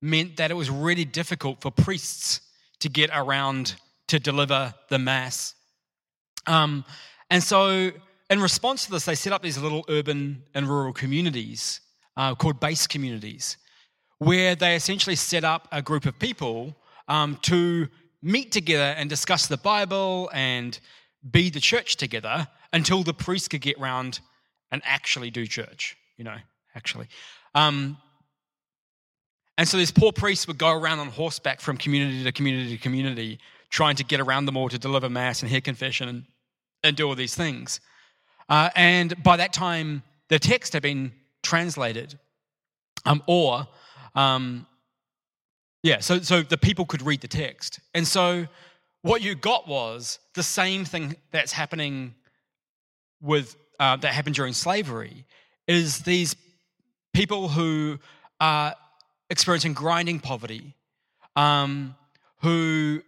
meant 0.01 0.37
that 0.37 0.51
it 0.51 0.53
was 0.53 0.69
really 0.69 1.05
difficult 1.05 1.61
for 1.61 1.71
priests 1.71 2.41
to 2.79 2.89
get 2.89 3.09
around 3.13 3.75
to 4.07 4.19
deliver 4.19 4.73
the 4.89 4.99
mass. 4.99 5.55
Um, 6.45 6.85
and 7.29 7.41
so, 7.41 7.91
in 8.29 8.41
response 8.41 8.85
to 8.85 8.91
this, 8.91 9.05
they 9.05 9.15
set 9.15 9.33
up 9.33 9.41
these 9.41 9.57
little 9.57 9.83
urban 9.89 10.43
and 10.53 10.67
rural 10.67 10.93
communities 10.93 11.81
uh, 12.19 12.36
called 12.36 12.60
base 12.60 12.86
communities, 12.86 13.58
where 14.17 14.53
they 14.53 14.75
essentially 14.75 15.15
set 15.15 15.45
up 15.45 15.69
a 15.71 15.82
group 15.82 16.05
of 16.05 16.19
people 16.19 16.75
um, 17.08 17.39
to 17.41 17.88
meet 18.21 18.51
together 18.51 18.93
and 18.97 19.10
discuss 19.10 19.47
the 19.47 19.55
Bible 19.58 20.29
and 20.34 20.79
be 21.32 21.49
the 21.49 21.62
church 21.62 21.95
together 21.95 22.45
until 22.73 23.03
the 23.03 23.13
priest 23.13 23.49
could 23.49 23.62
get 23.62 23.79
round 23.79 24.19
and 24.69 24.82
actually 24.86 25.32
do 25.32 25.47
church, 25.47 25.95
you 26.17 26.25
know, 26.25 26.36
actually. 26.75 27.08
Um, 27.55 27.97
and 29.58 29.65
so 29.65 29.77
these 29.77 29.91
poor 29.91 30.12
priests 30.12 30.45
would 30.47 30.58
go 30.58 30.71
around 30.71 30.99
on 30.99 31.08
horseback 31.08 31.62
from 31.62 31.77
community 31.77 32.23
to 32.25 32.32
community 32.34 32.75
to 32.75 32.84
community, 32.84 33.39
trying 33.69 33.95
to 33.95 34.03
get 34.03 34.19
around 34.19 34.43
them 34.43 34.58
all 34.58 34.67
to 34.67 34.77
deliver 34.77 35.10
mass 35.10 35.41
and 35.41 35.49
hear 35.49 35.62
confession 35.62 36.10
and, 36.10 36.25
and 36.84 36.97
do 36.97 37.08
all 37.08 37.15
these 37.15 37.36
things. 37.36 37.79
Uh, 38.49 38.69
and 38.75 39.23
by 39.23 39.38
that 39.38 39.53
time, 39.53 40.03
the 40.27 40.38
text 40.38 40.73
had 40.73 40.84
been 40.84 41.13
translated, 41.43 42.17
um, 43.06 43.23
or 43.28 43.67
um, 44.15 44.65
yeah, 45.84 45.99
so 45.99 46.19
so 46.19 46.41
the 46.41 46.58
people 46.58 46.86
could 46.86 47.02
read 47.02 47.21
the 47.21 47.28
text, 47.28 47.80
and 47.93 48.08
so 48.08 48.47
what 49.02 49.21
you 49.21 49.36
got 49.36 49.67
was 49.67 50.19
the 50.36 50.43
same 50.43 50.86
thing 50.86 51.15
that's 51.32 51.52
happening 51.52 52.15
with 53.21 53.56
uh, 53.80 53.95
that 53.97 54.13
happened 54.13 54.36
during 54.36 54.54
slavery 54.54 55.25
is 55.67 55.99
these 55.99 56.36
people 57.13 57.47
who 57.47 57.97
are 58.39 58.75
experiencing 59.30 59.73
grinding 59.73 60.19
poverty, 60.19 60.73
um, 61.36 61.95
who 62.41 63.02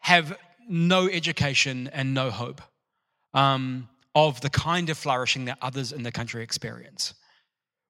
have 0.00 0.36
no 0.68 1.08
education 1.08 1.88
and 1.92 2.14
no 2.14 2.30
hope 2.30 2.60
um, 3.34 3.88
of 4.14 4.40
the 4.40 4.50
kind 4.50 4.90
of 4.90 4.98
flourishing 4.98 5.44
that 5.44 5.58
others 5.60 5.92
in 5.92 6.02
the 6.02 6.12
country 6.12 6.42
experience. 6.42 7.14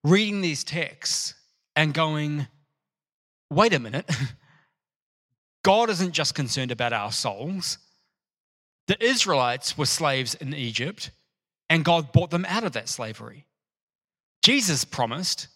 Reading 0.07 0.40
these 0.40 0.62
texts 0.62 1.35
and 1.75 1.92
going, 1.92 2.47
wait 3.51 3.75
a 3.75 3.81
minute, 3.81 4.09
God 5.64 5.90
isn't 5.90 6.12
just 6.12 6.37
concerned 6.37 6.71
about 6.71 6.92
our 6.92 7.11
souls. 7.11 7.79
The 8.87 9.05
Israelites 9.05 9.77
were 9.77 9.85
slaves 9.87 10.37
in 10.37 10.55
Egypt, 10.55 11.11
and 11.69 11.85
God 11.85 12.12
brought 12.12 12.31
them 12.31 12.47
out 12.49 12.62
of 12.62 12.71
that 12.75 12.88
slavery. 12.88 13.47
Jesus 14.45 14.85
promised 14.85 15.49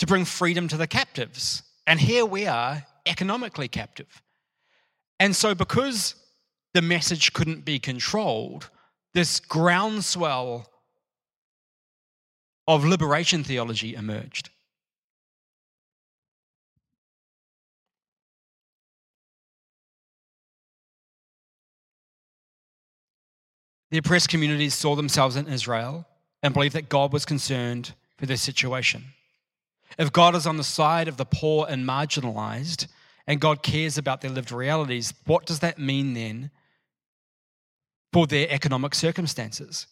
to 0.00 0.06
bring 0.06 0.24
freedom 0.24 0.66
to 0.66 0.76
the 0.76 0.88
captives. 0.88 1.62
And 1.86 2.00
here 2.00 2.26
we 2.26 2.48
are, 2.48 2.84
economically 3.06 3.68
captive. 3.68 4.22
And 5.20 5.36
so, 5.36 5.54
because 5.54 6.16
the 6.74 6.82
message 6.82 7.32
couldn't 7.32 7.64
be 7.64 7.78
controlled, 7.78 8.70
this 9.14 9.38
groundswell 9.38 10.66
of 12.70 12.84
liberation 12.84 13.42
theology 13.42 13.96
emerged. 13.96 14.48
The 23.90 23.98
oppressed 23.98 24.28
communities 24.28 24.74
saw 24.74 24.94
themselves 24.94 25.34
in 25.34 25.48
Israel 25.48 26.06
and 26.44 26.54
believed 26.54 26.76
that 26.76 26.88
God 26.88 27.12
was 27.12 27.24
concerned 27.24 27.92
for 28.16 28.26
their 28.26 28.36
situation. 28.36 29.06
If 29.98 30.12
God 30.12 30.36
is 30.36 30.46
on 30.46 30.56
the 30.56 30.62
side 30.62 31.08
of 31.08 31.16
the 31.16 31.24
poor 31.24 31.66
and 31.68 31.84
marginalized, 31.84 32.86
and 33.26 33.40
God 33.40 33.64
cares 33.64 33.98
about 33.98 34.20
their 34.20 34.30
lived 34.30 34.52
realities, 34.52 35.12
what 35.26 35.44
does 35.44 35.58
that 35.58 35.80
mean 35.80 36.14
then 36.14 36.52
for 38.12 38.28
their 38.28 38.46
economic 38.48 38.94
circumstances? 38.94 39.88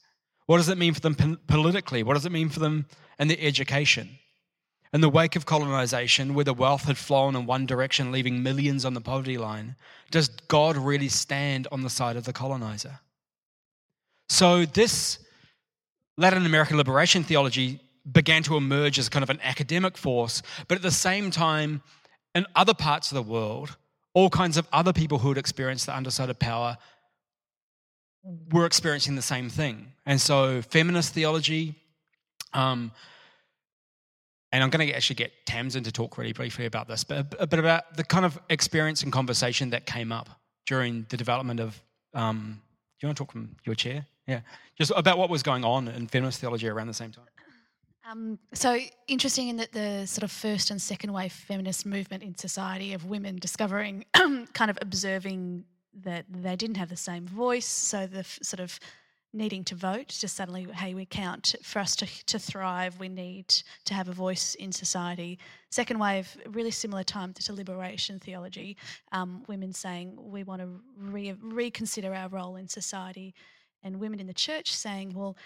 What 0.48 0.56
does 0.56 0.70
it 0.70 0.78
mean 0.78 0.94
for 0.94 1.00
them 1.00 1.14
pol- 1.14 1.36
politically? 1.46 2.02
What 2.02 2.14
does 2.14 2.24
it 2.24 2.32
mean 2.32 2.48
for 2.48 2.58
them 2.58 2.86
in 3.18 3.28
their 3.28 3.36
education? 3.38 4.18
In 4.94 5.02
the 5.02 5.10
wake 5.10 5.36
of 5.36 5.44
colonization, 5.44 6.32
where 6.32 6.46
the 6.46 6.54
wealth 6.54 6.84
had 6.84 6.96
flown 6.96 7.36
in 7.36 7.44
one 7.44 7.66
direction, 7.66 8.10
leaving 8.10 8.42
millions 8.42 8.86
on 8.86 8.94
the 8.94 9.02
poverty 9.02 9.36
line, 9.36 9.76
does 10.10 10.28
God 10.28 10.78
really 10.78 11.10
stand 11.10 11.68
on 11.70 11.82
the 11.82 11.90
side 11.90 12.16
of 12.16 12.24
the 12.24 12.32
colonizer? 12.32 13.00
So, 14.30 14.64
this 14.64 15.18
Latin 16.16 16.46
American 16.46 16.78
liberation 16.78 17.24
theology 17.24 17.80
began 18.10 18.42
to 18.44 18.56
emerge 18.56 18.98
as 18.98 19.10
kind 19.10 19.22
of 19.22 19.28
an 19.28 19.40
academic 19.42 19.98
force, 19.98 20.40
but 20.66 20.76
at 20.76 20.82
the 20.82 20.90
same 20.90 21.30
time, 21.30 21.82
in 22.34 22.46
other 22.56 22.72
parts 22.72 23.12
of 23.12 23.16
the 23.16 23.30
world, 23.30 23.76
all 24.14 24.30
kinds 24.30 24.56
of 24.56 24.66
other 24.72 24.94
people 24.94 25.18
who 25.18 25.28
had 25.28 25.36
experienced 25.36 25.84
the 25.84 25.94
underside 25.94 26.30
of 26.30 26.38
power 26.38 26.78
were 28.50 28.64
experiencing 28.64 29.14
the 29.14 29.22
same 29.22 29.50
thing. 29.50 29.92
And 30.08 30.18
so, 30.18 30.62
feminist 30.62 31.12
theology, 31.12 31.74
um, 32.54 32.92
and 34.50 34.64
I'm 34.64 34.70
going 34.70 34.88
to 34.88 34.94
actually 34.94 35.16
get 35.16 35.32
Tamsin 35.44 35.84
to 35.84 35.92
talk 35.92 36.16
really 36.16 36.32
briefly 36.32 36.64
about 36.64 36.88
this, 36.88 37.04
but, 37.04 37.28
but 37.28 37.58
about 37.58 37.94
the 37.94 38.02
kind 38.04 38.24
of 38.24 38.40
experience 38.48 39.02
and 39.02 39.12
conversation 39.12 39.68
that 39.68 39.84
came 39.84 40.10
up 40.10 40.30
during 40.66 41.04
the 41.10 41.18
development 41.18 41.60
of. 41.60 41.78
Um, 42.14 42.62
do 42.98 43.06
you 43.06 43.08
want 43.08 43.18
to 43.18 43.24
talk 43.24 43.32
from 43.32 43.54
your 43.66 43.74
chair? 43.74 44.06
Yeah, 44.26 44.40
just 44.78 44.92
about 44.96 45.18
what 45.18 45.28
was 45.28 45.42
going 45.42 45.62
on 45.62 45.88
in 45.88 46.06
feminist 46.06 46.40
theology 46.40 46.68
around 46.68 46.86
the 46.86 46.94
same 46.94 47.12
time. 47.12 47.26
Um, 48.10 48.38
so 48.54 48.78
interesting 49.08 49.48
in 49.48 49.58
that 49.58 49.72
the 49.72 50.06
sort 50.06 50.22
of 50.22 50.32
first 50.32 50.70
and 50.70 50.80
second 50.80 51.12
wave 51.12 51.32
feminist 51.32 51.84
movement 51.84 52.22
in 52.22 52.34
society 52.34 52.94
of 52.94 53.04
women 53.04 53.36
discovering, 53.36 54.06
kind 54.14 54.70
of 54.70 54.78
observing 54.80 55.64
that 56.02 56.24
they 56.30 56.56
didn't 56.56 56.78
have 56.78 56.88
the 56.88 56.96
same 56.96 57.26
voice, 57.26 57.66
so 57.66 58.06
the 58.06 58.20
f- 58.20 58.38
sort 58.40 58.60
of 58.60 58.80
needing 59.32 59.62
to 59.64 59.74
vote, 59.74 60.08
just 60.08 60.36
suddenly, 60.36 60.66
hey, 60.72 60.94
we 60.94 61.04
count. 61.04 61.54
For 61.62 61.80
us 61.80 61.94
to, 61.96 62.06
to 62.26 62.38
thrive, 62.38 62.98
we 62.98 63.08
need 63.08 63.48
to 63.84 63.94
have 63.94 64.08
a 64.08 64.12
voice 64.12 64.54
in 64.54 64.72
society. 64.72 65.38
Second 65.70 65.98
wave, 65.98 66.36
really 66.46 66.70
similar 66.70 67.02
time 67.02 67.34
to 67.34 67.52
liberation 67.52 68.18
theology, 68.18 68.76
um, 69.12 69.44
women 69.46 69.72
saying 69.72 70.18
we 70.18 70.44
want 70.44 70.62
to 70.62 70.68
re- 70.98 71.36
reconsider 71.42 72.14
our 72.14 72.28
role 72.28 72.56
in 72.56 72.68
society, 72.68 73.34
and 73.82 74.00
women 74.00 74.18
in 74.18 74.26
the 74.26 74.34
church 74.34 74.74
saying, 74.74 75.12
well, 75.14 75.36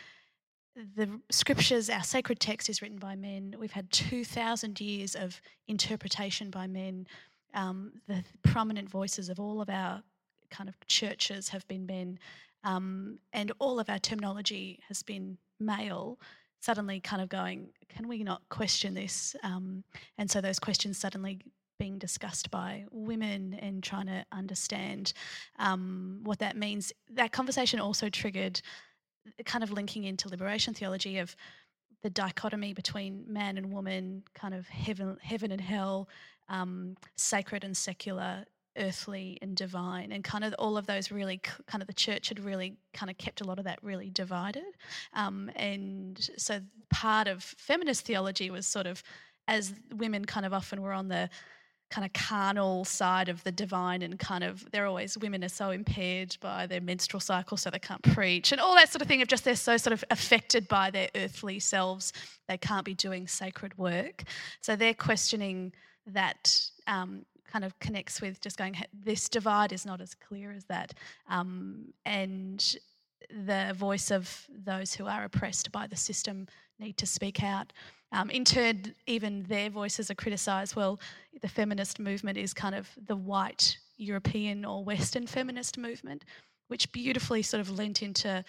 the 0.97 1.21
scriptures, 1.31 1.91
our 1.91 2.03
sacred 2.03 2.41
text 2.41 2.71
is 2.71 2.81
written 2.81 2.99
by 2.99 3.15
men. 3.15 3.55
We've 3.59 3.73
had 3.73 3.91
2,000 3.91 4.81
years 4.81 5.15
of 5.15 5.41
interpretation 5.69 6.51
by 6.51 6.67
men. 6.67 7.07
Um, 7.53 7.93
the 8.09 8.25
prominent 8.43 8.89
voices 8.89 9.29
of 9.29 9.39
all 9.39 9.61
of 9.61 9.69
our 9.69 10.03
kind 10.51 10.69
of 10.69 10.77
churches 10.87 11.49
have 11.51 11.67
been 11.69 11.85
men, 11.85 12.19
um, 12.65 13.19
and 13.33 13.53
all 13.59 13.81
of 13.81 13.89
our 13.89 13.99
terminology 13.99 14.81
has 14.89 15.03
been 15.03 15.39
male. 15.61 16.19
Suddenly, 16.61 17.01
kind 17.01 17.21
of 17.21 17.29
going, 17.29 17.71
can 17.89 18.07
we 18.07 18.23
not 18.23 18.43
question 18.49 18.95
this? 18.95 19.35
Um, 19.43 19.83
and 20.19 20.31
so, 20.31 20.41
those 20.41 20.59
questions 20.59 20.97
suddenly 20.97 21.41
being 21.79 21.99
discussed 21.99 22.51
by 22.51 22.85
women 22.93 23.55
and 23.55 23.83
trying 23.83 24.07
to 24.07 24.25
understand 24.31 25.13
um, 25.59 26.21
what 26.23 26.39
that 26.39 26.57
means. 26.57 26.93
That 27.11 27.33
conversation 27.33 27.81
also 27.81 28.09
triggered 28.09 28.61
kind 29.45 29.65
of 29.65 29.73
linking 29.73 30.05
into 30.05 30.29
liberation 30.29 30.75
theology 30.75 31.19
of 31.19 31.35
the 32.03 32.11
dichotomy 32.11 32.73
between 32.75 33.25
man 33.27 33.57
and 33.57 33.73
woman, 33.73 34.23
kind 34.35 34.55
of 34.55 34.67
heaven, 34.69 35.17
heaven 35.23 35.53
and 35.53 35.61
hell, 35.61 36.09
um, 36.49 36.97
sacred 37.17 37.65
and 37.65 37.77
secular, 37.77 38.45
earthly 38.77 39.39
and 39.43 39.57
divine, 39.57 40.13
and 40.13 40.25
kind 40.25 40.45
of 40.45 40.55
all 40.59 40.77
of 40.77 40.87
those 40.87 41.11
really 41.11 41.41
kind 41.67 41.83
of 41.83 41.87
the 41.87 41.95
church 41.95 42.29
had 42.29 42.41
really 42.41 42.77
kind 42.93 43.11
of 43.11 43.19
kept 43.19 43.41
a 43.41 43.45
lot 43.45 43.59
of 43.59 43.65
that 43.65 43.79
really 43.83 44.11
divided. 44.11 44.77
Um, 45.15 45.51
and 45.57 46.31
so 46.37 46.61
part 46.91 47.29
of 47.29 47.43
feminist 47.43 48.07
theology 48.07 48.51
was 48.51 48.67
sort 48.67 48.87
of 48.87 49.03
as 49.49 49.75
women 49.95 50.25
kind 50.25 50.47
of 50.47 50.53
often 50.53 50.83
were 50.83 50.93
on 50.93 51.09
the 51.09 51.29
kind 51.93 52.07
of 52.07 52.13
carnal 52.15 52.87
side 52.87 53.29
of 53.29 53.45
the 53.45 53.53
divine 53.53 54.01
and 54.01 54.19
kind 54.19 54.43
of 54.43 54.67
they're 54.73 54.87
always 54.87 55.19
women 55.19 55.45
are 55.45 55.49
so 55.49 55.71
impaired 55.71 56.35
by 56.41 56.67
their 56.67 56.81
menstrual 56.81 57.21
cycle 57.21 57.55
so 57.59 57.69
they 57.69 57.79
can't 57.79 58.03
preach 58.15 58.51
and 58.51 58.63
all 58.63 58.75
that 58.75 58.91
sort 58.91 59.03
of 59.03 59.09
thing 59.09 59.21
of 59.21 59.29
just 59.29 59.45
they're 59.45 59.55
so 59.55 59.77
sort 59.77 59.93
of 59.93 60.03
affected 60.11 60.67
by 60.69 60.91
their 60.91 61.11
earthly 61.15 61.59
selves 61.59 62.15
they 62.49 62.57
can't 62.57 62.87
be 62.87 62.95
doing 62.95 63.29
sacred 63.29 63.77
work 63.77 64.23
so 64.63 64.75
they're 64.75 64.95
questioning 64.95 65.71
that 66.07 66.59
um, 66.87 67.27
kind 67.53 67.65
of 67.65 67.79
connects 67.79 68.21
with 68.21 68.41
just 68.41 68.57
going 68.57 68.75
this 69.05 69.29
divide 69.29 69.73
is 69.73 69.85
not 69.85 70.01
as 70.01 70.15
clear 70.15 70.53
as 70.53 70.65
that 70.65 70.95
um, 71.29 71.93
and 72.07 72.77
the 73.47 73.75
voice 73.77 74.11
of 74.11 74.47
those 74.65 74.95
who 74.95 75.07
are 75.07 75.25
oppressed 75.25 75.71
by 75.73 75.87
the 75.87 75.97
system 75.97 76.47
need 76.79 76.97
to 76.97 77.07
speak 77.07 77.43
out 77.43 77.73
um, 78.13 78.29
in 78.29 78.45
turn, 78.45 78.95
even 79.07 79.43
their 79.45 79.71
voices 79.71 80.11
are 80.11 80.15
criticised. 80.15 80.77
Well, 80.77 81.01
the 81.41 81.49
feminist 81.49 81.99
movement 81.99 82.37
is 82.37 82.53
kind 82.53 82.75
of 82.75 82.89
the 83.07 83.17
white 83.17 83.79
European 83.97 84.65
or 84.65 84.85
Western 84.85 85.27
feminist 85.27 85.79
movement, 85.79 86.25
which 86.69 86.93
beautifully 86.93 87.43
sort 87.43 87.63
of 87.63 87.71
lent 87.71 88.03
into, 88.03 88.45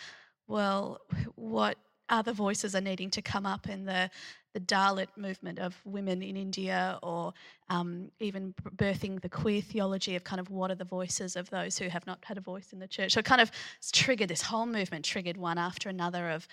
well, 0.47 0.99
what 1.35 1.77
other 2.09 2.33
voices 2.33 2.75
are 2.75 2.81
needing 2.81 3.09
to 3.11 3.21
come 3.21 3.45
up 3.45 3.69
in 3.69 3.85
the 3.85 4.09
the 4.53 4.59
Dalit 4.59 5.07
movement 5.17 5.59
of 5.59 5.75
women 5.83 6.21
in 6.21 6.37
India, 6.37 6.99
or 7.01 7.33
um, 7.69 8.11
even 8.19 8.53
birthing 8.75 9.21
the 9.21 9.29
queer 9.29 9.61
theology 9.61 10.15
of 10.15 10.23
kind 10.23 10.39
of 10.39 10.49
what 10.49 10.69
are 10.71 10.75
the 10.75 10.85
voices 10.85 11.35
of 11.35 11.49
those 11.49 11.77
who 11.77 11.89
have 11.89 12.05
not 12.05 12.19
had 12.23 12.37
a 12.37 12.41
voice 12.41 12.71
in 12.71 12.79
the 12.79 12.87
church. 12.87 13.13
So 13.13 13.21
kind 13.21 13.41
of 13.41 13.51
triggered 13.91 14.29
this 14.29 14.43
whole 14.43 14.65
movement, 14.65 15.05
triggered 15.05 15.37
one 15.37 15.57
after 15.57 15.89
another 15.89 16.29
of 16.29 16.47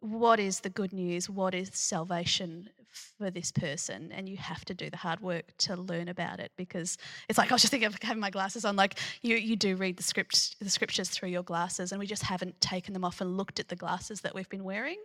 what 0.00 0.38
is 0.38 0.60
the 0.60 0.70
good 0.70 0.92
news? 0.92 1.28
What 1.28 1.54
is 1.54 1.70
salvation 1.74 2.70
for 3.18 3.30
this 3.30 3.50
person? 3.50 4.12
And 4.12 4.28
you 4.28 4.36
have 4.36 4.64
to 4.66 4.74
do 4.74 4.90
the 4.90 4.96
hard 4.96 5.20
work 5.20 5.56
to 5.58 5.76
learn 5.76 6.08
about 6.08 6.38
it 6.38 6.52
because 6.56 6.98
it's 7.28 7.38
like 7.38 7.50
I 7.50 7.54
was 7.54 7.62
just 7.62 7.72
thinking 7.72 7.88
of 7.88 7.98
having 8.00 8.20
my 8.20 8.30
glasses 8.30 8.64
on. 8.64 8.76
Like 8.76 8.98
you, 9.22 9.36
you 9.36 9.56
do 9.56 9.76
read 9.76 9.96
the 9.96 10.02
script, 10.02 10.56
the 10.60 10.70
scriptures 10.70 11.08
through 11.08 11.30
your 11.30 11.42
glasses, 11.42 11.90
and 11.90 11.98
we 11.98 12.06
just 12.06 12.22
haven't 12.22 12.60
taken 12.60 12.94
them 12.94 13.04
off 13.04 13.20
and 13.20 13.36
looked 13.36 13.58
at 13.58 13.68
the 13.68 13.76
glasses 13.76 14.20
that 14.20 14.34
we've 14.34 14.48
been 14.48 14.64
wearing. 14.64 14.98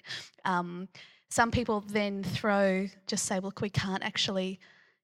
Um, 0.46 0.88
some 1.34 1.50
people 1.50 1.84
then 1.88 2.24
throw, 2.24 2.88
just 3.08 3.26
say, 3.26 3.40
look, 3.40 3.60
we 3.60 3.70
can't 3.70 4.04
actually 4.04 4.60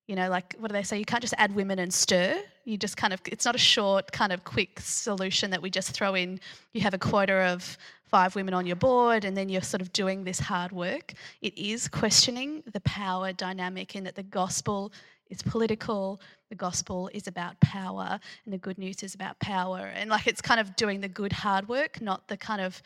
you 0.09 0.15
know, 0.15 0.27
like 0.27 0.55
what 0.57 0.69
do 0.69 0.73
they 0.73 0.81
say? 0.81 0.97
You 0.97 1.05
can't 1.05 1.21
just 1.21 1.35
add 1.37 1.53
women 1.53 1.77
and 1.77 1.93
stir. 1.93 2.41
You 2.65 2.79
just 2.79 2.97
kind 2.97 3.13
of, 3.13 3.21
it's 3.27 3.45
not 3.45 3.53
a 3.53 3.59
short, 3.59 4.11
kind 4.11 4.33
of 4.33 4.43
quick 4.43 4.79
solution 4.79 5.51
that 5.51 5.61
we 5.61 5.69
just 5.69 5.91
throw 5.91 6.15
in. 6.15 6.39
You 6.73 6.81
have 6.81 6.95
a 6.95 6.97
quota 6.97 7.35
of 7.53 7.77
five 8.05 8.33
women 8.35 8.55
on 8.55 8.65
your 8.65 8.75
board 8.75 9.23
and 9.23 9.37
then 9.37 9.49
you're 9.49 9.61
sort 9.61 9.81
of 9.81 9.93
doing 9.93 10.23
this 10.23 10.39
hard 10.39 10.71
work. 10.71 11.13
It 11.43 11.55
is 11.55 11.87
questioning 11.87 12.63
the 12.73 12.79
power 12.79 13.31
dynamic 13.33 13.95
in 13.95 14.03
that 14.05 14.15
the 14.15 14.23
gospel 14.23 14.91
is 15.29 15.43
political, 15.43 16.19
the 16.49 16.55
gospel 16.55 17.07
is 17.13 17.27
about 17.27 17.59
power, 17.59 18.19
and 18.45 18.51
the 18.51 18.57
good 18.57 18.79
news 18.79 19.03
is 19.03 19.13
about 19.13 19.37
power. 19.39 19.91
And 19.93 20.09
like 20.09 20.25
it's 20.25 20.41
kind 20.41 20.59
of 20.59 20.75
doing 20.75 21.01
the 21.01 21.07
good 21.07 21.33
hard 21.33 21.69
work, 21.69 22.01
not 22.01 22.27
the 22.27 22.37
kind 22.37 22.61
of 22.61 22.81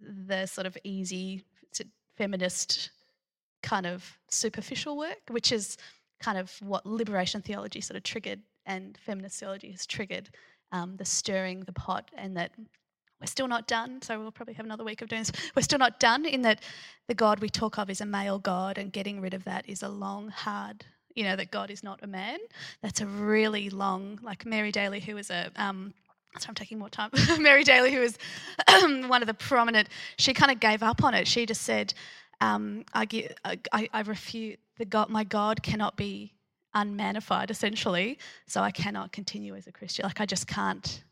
the 0.00 0.46
sort 0.46 0.66
of 0.66 0.76
easy 0.82 1.44
feminist 2.20 2.90
kind 3.62 3.86
of 3.86 4.18
superficial 4.28 4.98
work, 4.98 5.22
which 5.30 5.52
is 5.52 5.78
kind 6.20 6.36
of 6.36 6.54
what 6.60 6.84
liberation 6.84 7.40
theology 7.40 7.80
sort 7.80 7.96
of 7.96 8.02
triggered 8.02 8.40
and 8.66 8.98
feminist 9.06 9.40
theology 9.40 9.70
has 9.70 9.86
triggered 9.86 10.28
um, 10.70 10.98
the 10.98 11.04
stirring 11.04 11.60
the 11.60 11.72
pot 11.72 12.10
and 12.18 12.36
that 12.36 12.50
we're 13.18 13.26
still 13.26 13.48
not 13.48 13.66
done. 13.66 14.02
So 14.02 14.20
we'll 14.20 14.32
probably 14.32 14.52
have 14.52 14.66
another 14.66 14.84
week 14.84 15.00
of 15.00 15.08
doing 15.08 15.22
this. 15.22 15.32
We're 15.56 15.62
still 15.62 15.78
not 15.78 15.98
done 15.98 16.26
in 16.26 16.42
that 16.42 16.62
the 17.08 17.14
god 17.14 17.40
we 17.40 17.48
talk 17.48 17.78
of 17.78 17.88
is 17.88 18.02
a 18.02 18.06
male 18.06 18.38
god 18.38 18.76
and 18.76 18.92
getting 18.92 19.22
rid 19.22 19.32
of 19.32 19.44
that 19.44 19.66
is 19.66 19.82
a 19.82 19.88
long 19.88 20.28
hard 20.28 20.84
you 21.14 21.24
know 21.24 21.36
that 21.36 21.50
god 21.50 21.70
is 21.70 21.82
not 21.82 22.00
a 22.02 22.06
man. 22.06 22.38
That's 22.82 23.00
a 23.00 23.06
really 23.06 23.70
long 23.70 24.18
like 24.22 24.44
mary 24.44 24.72
daly 24.72 25.00
who 25.00 25.14
was 25.14 25.30
a 25.30 25.50
um, 25.56 25.94
so 26.38 26.48
I'm 26.48 26.54
taking 26.54 26.78
more 26.78 26.88
time. 26.88 27.10
Mary 27.38 27.64
Daly, 27.64 27.92
who 27.92 28.02
is 28.02 28.18
one 29.08 29.22
of 29.22 29.26
the 29.26 29.34
prominent, 29.34 29.88
she 30.16 30.32
kind 30.32 30.50
of 30.50 30.60
gave 30.60 30.82
up 30.82 31.02
on 31.02 31.14
it. 31.14 31.26
She 31.26 31.46
just 31.46 31.62
said, 31.62 31.92
um, 32.40 32.84
I, 32.94 33.06
I, 33.72 33.88
I 33.92 34.00
refute 34.02 34.58
the 34.78 34.84
God, 34.84 35.10
my 35.10 35.24
God 35.24 35.62
cannot 35.62 35.96
be 35.96 36.32
unmanified, 36.74 37.50
essentially. 37.50 38.18
So 38.46 38.62
I 38.62 38.70
cannot 38.70 39.12
continue 39.12 39.54
as 39.56 39.66
a 39.66 39.72
Christian. 39.72 40.04
Like 40.04 40.20
I 40.20 40.26
just 40.26 40.46
can't. 40.46 41.04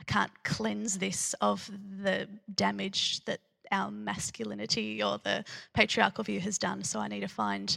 I 0.00 0.04
can't 0.04 0.30
cleanse 0.44 0.96
this 0.96 1.34
of 1.40 1.68
the 2.00 2.28
damage 2.54 3.24
that 3.24 3.40
our 3.72 3.90
masculinity 3.90 5.02
or 5.02 5.18
the 5.18 5.44
patriarchal 5.74 6.22
view 6.22 6.38
has 6.38 6.56
done. 6.56 6.84
So 6.84 7.00
I 7.00 7.08
need 7.08 7.20
to 7.20 7.28
find 7.28 7.76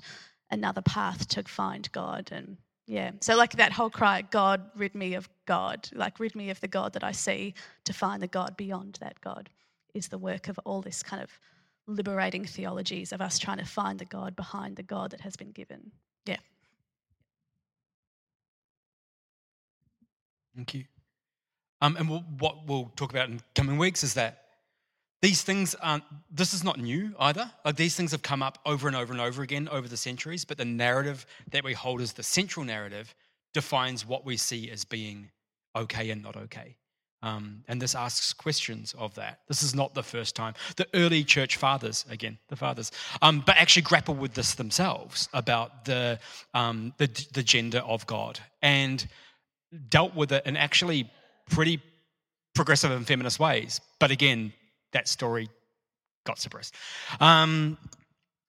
another 0.52 0.84
path 0.84 1.28
to 1.30 1.44
find 1.44 1.92
God. 1.92 2.30
And 2.32 2.58
yeah, 2.88 3.12
so 3.22 3.36
like 3.36 3.54
that 3.58 3.72
whole 3.72 3.90
cry, 3.90 4.22
God, 4.22 4.62
rid 4.76 4.96
me 4.96 5.14
of 5.14 5.30
God, 5.46 5.88
like 5.94 6.20
rid 6.20 6.36
me 6.36 6.50
of 6.50 6.60
the 6.60 6.68
God 6.68 6.94
that 6.94 7.04
I 7.04 7.12
see 7.12 7.54
to 7.86 7.94
find 7.94 8.22
the 8.22 8.28
God 8.28 8.58
beyond 8.58 8.98
that 9.02 9.22
God 9.22 9.50
is 9.94 10.08
the 10.08 10.18
work 10.18 10.48
of 10.48 10.60
all 10.66 10.82
this 10.82 11.04
kind 11.04 11.22
of 11.22 11.40
liberating 11.88 12.46
theologies 12.46 13.12
of 13.12 13.22
us 13.22 13.38
trying 13.38 13.58
to 13.58 13.66
find 13.66 14.00
the 14.00 14.06
God 14.06 14.36
behind 14.36 14.76
the 14.76 14.84
God 14.84 15.12
that 15.12 15.22
has 15.22 15.36
been 15.36 15.52
given. 15.52 15.92
Yeah. 16.26 16.38
Thank 20.56 20.74
you. 20.74 20.86
Um, 21.82 21.96
and 21.98 22.10
we'll, 22.10 22.26
what 22.40 22.68
we'll 22.68 22.92
talk 22.96 23.12
about 23.12 23.30
in 23.30 23.42
coming 23.56 23.78
weeks 23.78 24.04
is 24.04 24.14
that 24.14 24.41
these 25.22 25.44
things 25.44 25.76
aren't, 25.76 26.04
this 26.32 26.54
is 26.54 26.64
not 26.64 26.80
new 26.80 27.14
either. 27.20 27.50
Like 27.64 27.76
these 27.76 27.96
things 27.96 28.12
have 28.12 28.24
come 28.24 28.42
up 28.42 28.58
over 28.66 28.88
and 28.88 28.98
over 28.98 29.14
and 29.14 29.22
over 29.22 29.44
again 29.44 29.70
over 29.72 29.88
the 29.88 29.98
centuries, 29.98 30.46
but 30.46 30.58
the 30.58 30.66
narrative 30.66 31.26
that 31.52 31.64
we 31.64 31.74
hold 31.74 32.02
as 32.02 32.14
the 32.14 32.24
central 32.24 32.66
narrative 32.66 33.14
defines 33.54 34.06
what 34.06 34.26
we 34.26 34.38
see 34.38 34.72
as 34.72 34.84
being 34.84 35.30
okay 35.76 36.10
and 36.10 36.24
not 36.24 36.36
okay. 36.36 36.76
Um, 37.24 37.64
and 37.68 37.80
this 37.80 37.94
asks 37.94 38.34
questions 38.34 38.96
of 38.98 39.14
that. 39.14 39.42
This 39.48 39.62
is 39.62 39.76
not 39.76 39.94
the 39.94 40.02
first 40.02 40.36
time. 40.36 40.56
The 40.76 40.88
early 40.96 41.24
church 41.24 41.58
fathers, 41.58 42.04
again, 42.10 42.40
the 42.50 42.56
fathers, 42.56 42.92
um, 43.22 43.44
but 43.46 43.58
actually 43.58 43.84
grapple 43.84 44.16
with 44.16 44.34
this 44.34 44.56
themselves 44.56 45.30
about 45.34 45.86
the, 45.86 46.20
um, 46.56 46.94
the, 46.98 47.08
the 47.34 47.44
gender 47.44 47.80
of 47.80 48.08
God 48.08 48.40
and 48.64 49.08
dealt 49.90 50.16
with 50.16 50.32
it 50.32 50.48
in 50.48 50.58
actually 50.58 51.12
pretty 51.52 51.80
progressive 52.56 52.90
and 52.90 53.06
feminist 53.06 53.40
ways. 53.40 53.82
But 54.00 54.10
again, 54.10 54.52
that 54.92 55.08
story 55.08 55.50
got 56.26 56.40
suppressed. 56.40 56.76
Um, 57.20 57.78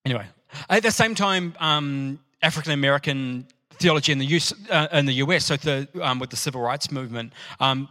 anyway, 0.05 0.26
at 0.68 0.83
the 0.83 0.90
same 0.90 1.14
time, 1.14 1.55
um, 1.61 2.20
African 2.42 2.72
American 2.72 3.46
theology 3.78 4.12
in 4.12 4.18
the, 4.18 4.26
US, 4.26 4.52
uh, 4.70 4.88
in 4.92 5.07
the 5.07 5.14
US, 5.14 5.46
so 5.46 5.57
the, 5.57 5.88
um, 6.00 6.18
with 6.18 6.31
the 6.31 6.37
civil 6.37 6.61
rights 6.61 6.90
movement, 6.90 7.33
um, 7.61 7.88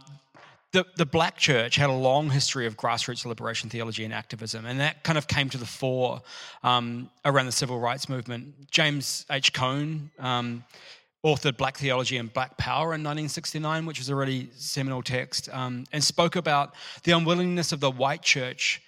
the, 0.72 0.86
the 0.96 1.04
black 1.04 1.36
church 1.36 1.76
had 1.76 1.90
a 1.90 1.94
long 1.94 2.30
history 2.30 2.66
of 2.66 2.78
grassroots 2.78 3.26
liberation 3.26 3.68
theology 3.68 4.04
and 4.04 4.14
activism, 4.14 4.64
and 4.64 4.80
that 4.80 5.04
kind 5.04 5.18
of 5.18 5.26
came 5.26 5.50
to 5.50 5.58
the 5.58 5.66
fore 5.66 6.22
um, 6.62 7.10
around 7.26 7.46
the 7.46 7.52
civil 7.52 7.78
rights 7.78 8.08
movement. 8.08 8.70
James 8.70 9.26
H. 9.30 9.52
Cone 9.52 10.10
um, 10.18 10.64
authored 11.24 11.56
Black 11.56 11.76
Theology 11.76 12.16
and 12.16 12.32
Black 12.32 12.56
Power 12.58 12.86
in 12.86 13.02
1969, 13.02 13.86
which 13.86 13.98
was 13.98 14.08
a 14.08 14.14
really 14.14 14.50
seminal 14.56 15.02
text, 15.02 15.48
um, 15.52 15.84
and 15.92 16.02
spoke 16.02 16.36
about 16.36 16.74
the 17.04 17.12
unwillingness 17.12 17.72
of 17.72 17.80
the 17.80 17.90
white 17.90 18.22
church 18.22 18.82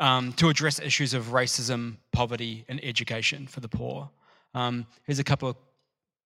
um, 0.00 0.32
to 0.34 0.48
address 0.48 0.80
issues 0.80 1.14
of 1.14 1.26
racism, 1.26 1.96
poverty, 2.12 2.64
and 2.68 2.80
education 2.84 3.46
for 3.46 3.60
the 3.60 3.68
poor. 3.68 4.10
Um, 4.54 4.86
here's 5.04 5.20
a 5.20 5.24
couple 5.24 5.50
of 5.50 5.56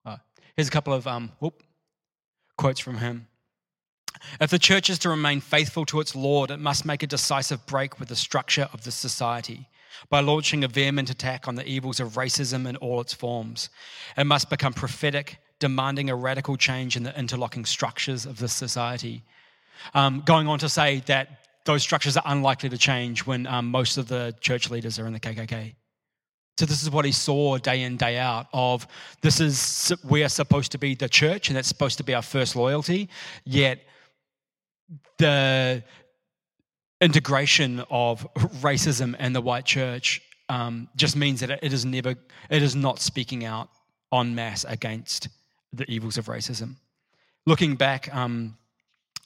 uh, 0.06 0.16
here's 0.56 0.68
a 0.68 0.70
couple 0.70 0.94
of 0.94 1.06
um, 1.06 1.32
whoop, 1.40 1.62
quotes 2.56 2.80
from 2.80 2.98
him. 2.98 3.26
If 4.40 4.50
the 4.50 4.58
church 4.58 4.88
is 4.88 4.98
to 5.00 5.10
remain 5.10 5.40
faithful 5.40 5.84
to 5.86 6.00
its 6.00 6.16
Lord, 6.16 6.50
it 6.50 6.58
must 6.58 6.86
make 6.86 7.02
a 7.02 7.06
decisive 7.06 7.66
break 7.66 8.00
with 8.00 8.08
the 8.08 8.16
structure 8.16 8.68
of 8.72 8.84
the 8.84 8.90
society 8.90 9.68
by 10.08 10.20
launching 10.20 10.64
a 10.64 10.68
vehement 10.68 11.10
attack 11.10 11.48
on 11.48 11.54
the 11.54 11.66
evils 11.66 12.00
of 12.00 12.14
racism 12.14 12.68
in 12.68 12.76
all 12.76 13.00
its 13.00 13.12
forms. 13.12 13.70
It 14.16 14.24
must 14.24 14.50
become 14.50 14.72
prophetic, 14.72 15.38
demanding 15.58 16.10
a 16.10 16.16
radical 16.16 16.56
change 16.56 16.96
in 16.96 17.02
the 17.02 17.18
interlocking 17.18 17.64
structures 17.64 18.26
of 18.26 18.38
this 18.38 18.52
society. 18.52 19.22
Um, 19.94 20.22
going 20.24 20.48
on 20.48 20.58
to 20.60 20.68
say 20.68 21.02
that 21.06 21.28
those 21.64 21.82
structures 21.82 22.16
are 22.16 22.22
unlikely 22.26 22.68
to 22.70 22.78
change 22.78 23.26
when 23.26 23.46
um, 23.46 23.70
most 23.70 23.98
of 23.98 24.08
the 24.08 24.34
church 24.40 24.70
leaders 24.70 24.98
are 24.98 25.06
in 25.06 25.12
the 25.12 25.20
KKK. 25.20 25.74
So 26.58 26.64
this 26.64 26.82
is 26.82 26.90
what 26.90 27.04
he 27.04 27.12
saw 27.12 27.58
day 27.58 27.82
in 27.82 27.98
day 27.98 28.16
out 28.16 28.46
of 28.54 28.86
this 29.20 29.40
is 29.40 29.92
we 30.04 30.24
are 30.24 30.28
supposed 30.28 30.72
to 30.72 30.78
be 30.78 30.94
the 30.94 31.08
church 31.08 31.48
and 31.48 31.56
that's 31.56 31.68
supposed 31.68 31.98
to 31.98 32.04
be 32.04 32.14
our 32.14 32.22
first 32.22 32.56
loyalty 32.56 33.10
yet 33.44 33.80
the 35.18 35.82
integration 37.00 37.84
of 37.90 38.26
racism 38.60 39.14
and 39.18 39.34
the 39.34 39.40
white 39.40 39.64
church 39.64 40.22
um, 40.48 40.88
just 40.96 41.16
means 41.16 41.40
that 41.40 41.50
it 41.50 41.72
is 41.72 41.84
never, 41.84 42.14
it 42.50 42.62
is 42.62 42.74
not 42.74 43.00
speaking 43.00 43.44
out 43.44 43.68
en 44.12 44.34
masse 44.34 44.64
against 44.64 45.28
the 45.72 45.88
evils 45.90 46.16
of 46.16 46.26
racism. 46.26 46.76
Looking 47.44 47.76
back, 47.76 48.14
um, 48.14 48.56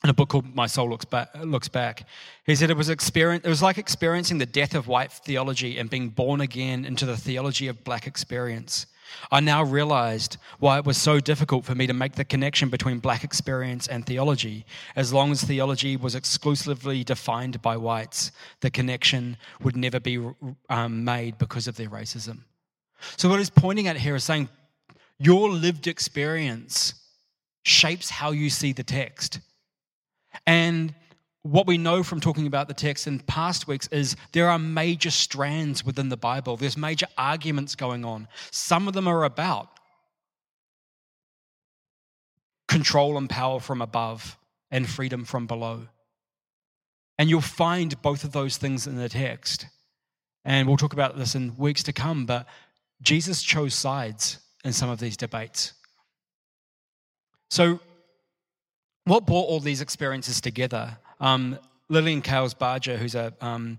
in 0.02 0.11
a 0.11 0.14
book 0.14 0.30
called 0.30 0.54
My 0.54 0.66
Soul 0.66 0.88
Looks 0.88 1.04
Back, 1.04 1.28
looks 1.44 1.68
back 1.68 2.06
he 2.46 2.54
said 2.54 2.70
it 2.70 2.76
was 2.76 2.88
experience, 2.88 3.44
it 3.44 3.48
was 3.48 3.62
like 3.62 3.76
experiencing 3.78 4.38
the 4.38 4.46
death 4.46 4.74
of 4.74 4.88
white 4.88 5.12
theology 5.12 5.78
and 5.78 5.90
being 5.90 6.09
born 6.09 6.40
again 6.40 6.85
into 6.85 7.04
the 7.04 7.16
theology 7.16 7.68
of 7.68 7.85
black 7.85 8.06
experience. 8.06 8.87
I 9.31 9.40
now 9.40 9.62
realized 9.62 10.37
why 10.59 10.79
it 10.79 10.85
was 10.85 10.96
so 10.96 11.20
difficult 11.20 11.64
for 11.64 11.75
me 11.75 11.87
to 11.87 11.92
make 11.92 12.14
the 12.14 12.25
connection 12.25 12.68
between 12.68 12.99
black 12.99 13.25
experience 13.25 13.87
and 13.87 14.05
theology. 14.05 14.64
As 14.96 15.12
long 15.12 15.31
as 15.31 15.42
theology 15.42 15.96
was 15.96 16.14
exclusively 16.14 17.05
defined 17.05 17.62
by 17.62 17.77
whites, 17.77 18.33
the 18.61 18.70
connection 18.70 19.37
would 19.62 19.77
never 19.77 20.01
be 20.01 20.25
um, 20.68 21.05
made 21.05 21.38
because 21.38 21.66
of 21.68 21.77
their 21.77 21.88
racism. 21.88 22.40
So, 23.16 23.29
what 23.29 23.38
he's 23.38 23.51
pointing 23.51 23.87
at 23.87 23.96
here 23.96 24.14
is 24.14 24.25
saying 24.25 24.49
your 25.18 25.51
lived 25.51 25.87
experience 25.87 26.94
shapes 27.62 28.11
how 28.11 28.31
you 28.31 28.51
see 28.51 28.73
the 28.73 28.83
text. 28.83 29.40
And 30.46 30.94
what 31.42 31.66
we 31.66 31.79
know 31.79 32.03
from 32.03 32.20
talking 32.20 32.46
about 32.46 32.68
the 32.68 32.74
text 32.74 33.07
in 33.07 33.18
past 33.20 33.66
weeks 33.66 33.87
is 33.88 34.16
there 34.33 34.50
are 34.50 34.59
major 34.59 35.11
strands 35.11 35.85
within 35.85 36.11
the 36.11 36.16
Bible. 36.16 36.57
There's 36.57 36.76
major 36.76 37.07
arguments 37.16 37.74
going 37.74 38.05
on. 38.05 38.29
Some 38.50 38.88
of 38.88 38.94
them 38.94 39.09
are 39.09 39.24
about 39.24 39.68
control 42.68 43.16
and 43.16 43.29
power 43.29 43.59
from 43.59 43.81
above 43.81 44.37
and 44.70 44.88
freedom 44.88 45.24
from 45.24 45.46
below. 45.46 45.88
And 47.18 47.29
you'll 47.29 47.40
find 47.40 48.00
both 48.03 48.24
of 48.24 48.33
those 48.33 48.57
things 48.57 48.87
in 48.87 48.96
the 48.96 49.09
text. 49.09 49.66
And 50.44 50.68
we'll 50.68 50.76
talk 50.76 50.92
about 50.92 51.16
this 51.16 51.35
in 51.35 51.57
weeks 51.57 51.83
to 51.85 51.92
come, 51.92 52.26
but 52.26 52.46
Jesus 53.03 53.42
chose 53.42 53.74
sides 53.74 54.38
in 54.64 54.72
some 54.72 54.90
of 54.90 55.00
these 55.00 55.16
debates. 55.16 55.72
So, 57.50 57.81
what 59.05 59.26
brought 59.26 59.48
all 59.48 59.61
these 59.61 59.81
experiences 59.81 60.40
together? 60.40 60.96
Um, 61.20 61.59
Lilian 61.88 62.22
Calles 62.22 62.54
Barger, 62.54 62.96
who's 62.96 63.14
a 63.14 63.33
um, 63.40 63.78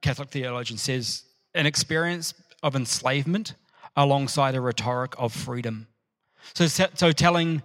Catholic 0.00 0.28
theologian, 0.30 0.78
says 0.78 1.24
an 1.54 1.66
experience 1.66 2.34
of 2.62 2.76
enslavement 2.76 3.54
alongside 3.96 4.54
a 4.54 4.60
rhetoric 4.60 5.14
of 5.18 5.32
freedom. 5.32 5.86
So, 6.54 6.66
so 6.66 7.12
telling 7.12 7.62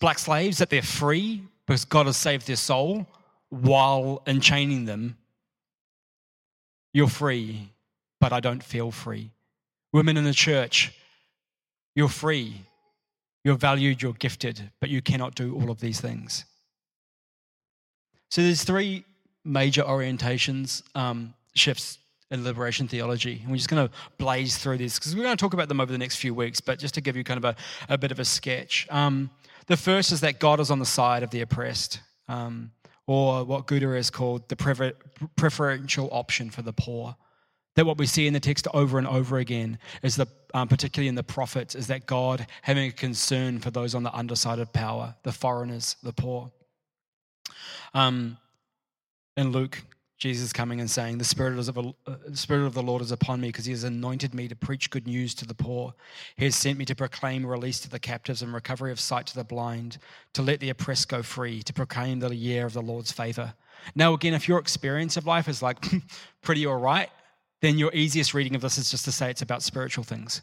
black 0.00 0.18
slaves 0.18 0.58
that 0.58 0.70
they're 0.70 0.82
free 0.82 1.42
because 1.66 1.84
God 1.84 2.06
has 2.06 2.16
saved 2.16 2.46
their 2.46 2.56
soul 2.56 3.06
while 3.50 4.22
enchaining 4.26 4.84
them, 4.84 5.16
you're 6.92 7.08
free, 7.08 7.72
but 8.20 8.32
I 8.32 8.40
don't 8.40 8.62
feel 8.62 8.90
free. 8.90 9.30
Women 9.92 10.16
in 10.16 10.24
the 10.24 10.32
church, 10.32 10.92
you're 11.94 12.08
free, 12.08 12.62
you're 13.44 13.56
valued, 13.56 14.02
you're 14.02 14.12
gifted, 14.14 14.70
but 14.80 14.88
you 14.88 15.02
cannot 15.02 15.34
do 15.34 15.54
all 15.54 15.70
of 15.70 15.80
these 15.80 16.00
things. 16.00 16.44
So 18.28 18.42
there's 18.42 18.64
three 18.64 19.04
major 19.44 19.82
orientations 19.82 20.82
um, 20.96 21.34
shifts 21.54 21.98
in 22.30 22.42
liberation 22.42 22.88
theology. 22.88 23.40
And 23.42 23.50
we're 23.50 23.56
just 23.56 23.68
going 23.68 23.86
to 23.86 23.94
blaze 24.18 24.58
through 24.58 24.78
these 24.78 24.98
because 24.98 25.14
we're 25.14 25.22
going 25.22 25.36
to 25.36 25.40
talk 25.40 25.54
about 25.54 25.68
them 25.68 25.80
over 25.80 25.92
the 25.92 25.98
next 25.98 26.16
few 26.16 26.34
weeks, 26.34 26.60
but 26.60 26.78
just 26.78 26.94
to 26.94 27.00
give 27.00 27.16
you 27.16 27.24
kind 27.24 27.38
of 27.38 27.44
a, 27.44 27.56
a 27.88 27.96
bit 27.96 28.10
of 28.10 28.18
a 28.18 28.24
sketch. 28.24 28.86
Um, 28.90 29.30
the 29.66 29.76
first 29.76 30.12
is 30.12 30.20
that 30.20 30.38
God 30.38 30.60
is 30.60 30.70
on 30.70 30.78
the 30.78 30.86
side 30.86 31.22
of 31.22 31.30
the 31.30 31.40
oppressed, 31.40 32.00
um, 32.28 32.72
or 33.06 33.44
what 33.44 33.66
Gutierrez 33.66 34.10
called 34.10 34.48
the 34.48 34.56
prefer- 34.56 34.94
preferential 35.36 36.08
option 36.10 36.50
for 36.50 36.62
the 36.62 36.72
poor. 36.72 37.16
That 37.76 37.84
what 37.84 37.98
we 37.98 38.06
see 38.06 38.26
in 38.26 38.32
the 38.32 38.40
text 38.40 38.66
over 38.72 38.98
and 38.98 39.06
over 39.06 39.38
again 39.38 39.78
is 40.02 40.16
that, 40.16 40.28
um, 40.54 40.66
particularly 40.66 41.08
in 41.08 41.14
the 41.14 41.22
prophets, 41.22 41.74
is 41.74 41.88
that 41.88 42.06
God 42.06 42.46
having 42.62 42.88
a 42.88 42.92
concern 42.92 43.60
for 43.60 43.70
those 43.70 43.94
on 43.94 44.02
the 44.02 44.12
underside 44.14 44.58
of 44.58 44.72
power, 44.72 45.14
the 45.24 45.32
foreigners, 45.32 45.96
the 46.02 46.12
poor. 46.12 46.50
Um, 47.94 48.38
in 49.36 49.52
Luke, 49.52 49.82
Jesus 50.18 50.52
coming 50.52 50.80
and 50.80 50.90
saying, 50.90 51.18
the 51.18 51.24
Spirit, 51.24 51.58
of, 51.58 51.76
uh, 51.76 51.92
the 52.26 52.36
Spirit 52.36 52.66
of 52.66 52.72
the 52.72 52.82
Lord 52.82 53.02
is 53.02 53.12
upon 53.12 53.38
me 53.40 53.48
because 53.48 53.66
he 53.66 53.72
has 53.72 53.84
anointed 53.84 54.34
me 54.34 54.48
to 54.48 54.56
preach 54.56 54.90
good 54.90 55.06
news 55.06 55.34
to 55.34 55.46
the 55.46 55.54
poor. 55.54 55.92
He 56.36 56.46
has 56.46 56.56
sent 56.56 56.78
me 56.78 56.86
to 56.86 56.94
proclaim 56.94 57.44
release 57.44 57.80
to 57.80 57.90
the 57.90 57.98
captives 57.98 58.40
and 58.40 58.54
recovery 58.54 58.92
of 58.92 58.98
sight 58.98 59.26
to 59.26 59.34
the 59.34 59.44
blind, 59.44 59.98
to 60.32 60.40
let 60.40 60.60
the 60.60 60.70
oppressed 60.70 61.08
go 61.08 61.22
free, 61.22 61.62
to 61.62 61.72
proclaim 61.72 62.20
the 62.20 62.34
year 62.34 62.64
of 62.64 62.72
the 62.72 62.80
Lord's 62.80 63.12
favor. 63.12 63.52
Now, 63.94 64.14
again, 64.14 64.32
if 64.32 64.48
your 64.48 64.58
experience 64.58 65.18
of 65.18 65.26
life 65.26 65.48
is 65.48 65.60
like 65.60 65.84
pretty 66.42 66.64
all 66.64 66.78
right, 66.78 67.10
then 67.60 67.76
your 67.76 67.92
easiest 67.92 68.32
reading 68.32 68.54
of 68.54 68.62
this 68.62 68.78
is 68.78 68.90
just 68.90 69.04
to 69.04 69.12
say 69.12 69.30
it's 69.30 69.42
about 69.42 69.62
spiritual 69.62 70.04
things. 70.04 70.40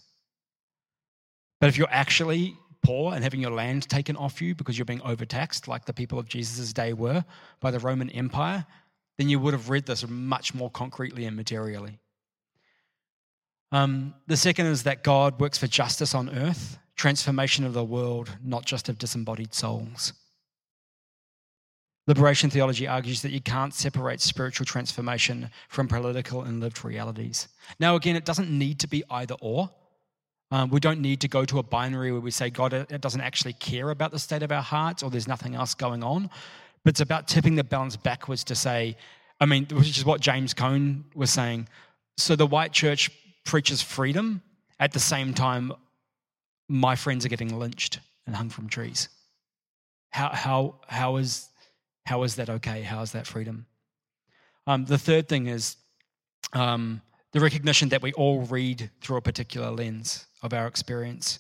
But 1.60 1.70
if 1.70 1.78
you're 1.78 1.88
actually 1.90 2.58
poor 2.84 3.14
and 3.14 3.24
having 3.24 3.40
your 3.40 3.52
land 3.52 3.90
taken 3.90 4.16
off 4.16 4.42
you 4.42 4.54
because 4.54 4.78
you're 4.78 4.86
being 4.86 5.02
overtaxed, 5.02 5.68
like 5.68 5.86
the 5.86 5.94
people 5.94 6.20
of 6.20 6.28
Jesus' 6.28 6.74
day 6.74 6.94
were 6.94 7.24
by 7.60 7.72
the 7.72 7.80
Roman 7.80 8.10
Empire, 8.10 8.66
then 9.18 9.30
you 9.30 9.40
would 9.40 9.54
have 9.54 9.70
read 9.70 9.86
this 9.86 10.08
much 10.08 10.54
more 10.54 10.70
concretely 10.70 11.26
and 11.26 11.36
materially. 11.36 12.00
Um, 13.72 14.14
the 14.28 14.38
second 14.38 14.68
is 14.68 14.84
that 14.84 15.04
God 15.04 15.40
works 15.40 15.58
for 15.58 15.68
justice 15.68 16.14
on 16.14 16.30
earth, 16.30 16.78
transformation 16.96 17.66
of 17.66 17.74
the 17.74 17.84
world, 17.84 18.30
not 18.44 18.66
just 18.66 18.90
of 18.90 19.00
disembodied 19.00 19.54
souls. 19.54 20.14
Liberation 22.06 22.50
theology 22.50 22.86
argues 22.86 23.22
that 23.22 23.32
you 23.32 23.40
can't 23.40 23.74
separate 23.74 24.20
spiritual 24.20 24.66
transformation 24.66 25.50
from 25.70 25.88
political 25.88 26.42
and 26.42 26.60
lived 26.60 26.84
realities. 26.84 27.48
Now, 27.80 27.96
again, 27.96 28.16
it 28.16 28.26
doesn't 28.26 28.50
need 28.50 28.80
to 28.80 28.88
be 28.88 29.04
either 29.10 29.36
or. 29.40 29.70
Um, 30.54 30.70
we 30.70 30.80
don't 30.80 31.02
need 31.02 31.20
to 31.22 31.28
go 31.28 31.46
to 31.46 31.58
a 31.58 31.64
binary 31.64 32.12
where 32.12 32.22
we 32.22 32.30
say 32.30 32.52
God 32.52 32.76
uh, 32.76 32.84
doesn't 33.00 33.22
actually 33.22 33.54
care 33.54 33.90
about 33.90 34.12
the 34.12 34.20
state 34.20 34.44
of 34.44 34.52
our 34.52 34.62
hearts 34.62 35.02
or 35.02 35.10
there's 35.10 35.28
nothing 35.28 35.56
else 35.56 35.74
going 35.74 36.04
on. 36.04 36.30
But 36.84 36.92
it's 36.92 37.02
about 37.02 37.28
tipping 37.28 37.56
the 37.56 37.64
balance 37.64 37.96
backwards 37.96 38.44
to 38.44 38.54
say, 38.54 38.96
I 39.42 39.48
mean, 39.48 39.66
which 39.72 39.98
is 39.98 40.06
what 40.06 40.22
James 40.22 40.54
Cone 40.54 41.06
was 41.16 41.32
saying. 41.32 41.70
So 42.18 42.36
the 42.36 42.46
white 42.46 42.72
church 42.72 43.10
preaches 43.46 43.82
freedom 43.82 44.44
at 44.80 44.92
the 44.92 45.00
same 45.00 45.34
time 45.34 45.74
my 46.70 46.96
friends 46.96 47.26
are 47.26 47.30
getting 47.30 47.58
lynched 47.58 47.98
and 48.28 48.36
hung 48.36 48.52
from 48.52 48.70
trees. 48.70 49.10
How, 50.12 50.30
how, 50.30 50.76
how, 50.86 51.16
is, 51.16 51.50
how 52.06 52.22
is 52.22 52.36
that 52.36 52.52
okay? 52.52 52.84
How 52.84 53.02
is 53.02 53.14
that 53.14 53.26
freedom? 53.26 53.66
Um, 54.68 54.86
the 54.86 55.00
third 55.00 55.28
thing 55.28 55.48
is 55.48 55.78
um, 56.54 57.02
the 57.32 57.40
recognition 57.40 57.90
that 57.90 58.04
we 58.04 58.14
all 58.14 58.42
read 58.42 58.92
through 59.02 59.18
a 59.18 59.22
particular 59.22 59.72
lens 59.72 60.28
of 60.44 60.54
our 60.54 60.68
experience. 60.68 61.40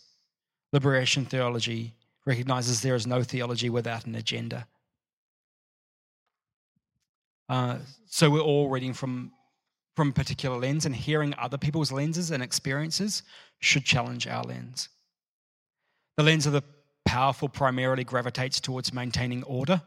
Liberation 0.71 1.25
theology 1.25 1.93
recognizes 2.25 2.81
there 2.81 2.95
is 2.95 3.05
no 3.05 3.21
theology 3.21 3.69
without 3.69 4.07
an 4.07 4.15
agenda. 4.15 4.65
Uh, 7.49 7.77
so 8.07 8.29
we're 8.31 8.39
all 8.39 8.69
reading 8.69 8.93
from 8.93 9.31
from 9.95 10.09
a 10.09 10.13
particular 10.13 10.57
lens, 10.57 10.87
and 10.87 10.95
hearing 10.95 11.35
other 11.37 11.57
people's 11.57 11.91
lenses 11.91 12.31
and 12.31 12.41
experiences 12.41 13.21
should 13.59 13.85
challenge 13.85 14.25
our 14.25 14.43
lens. 14.43 14.89
The 16.17 16.23
lens 16.23 16.47
of 16.47 16.53
the 16.53 16.63
powerful 17.05 17.47
primarily 17.47 18.03
gravitates 18.03 18.59
towards 18.59 18.91
maintaining 18.91 19.43
order 19.43 19.81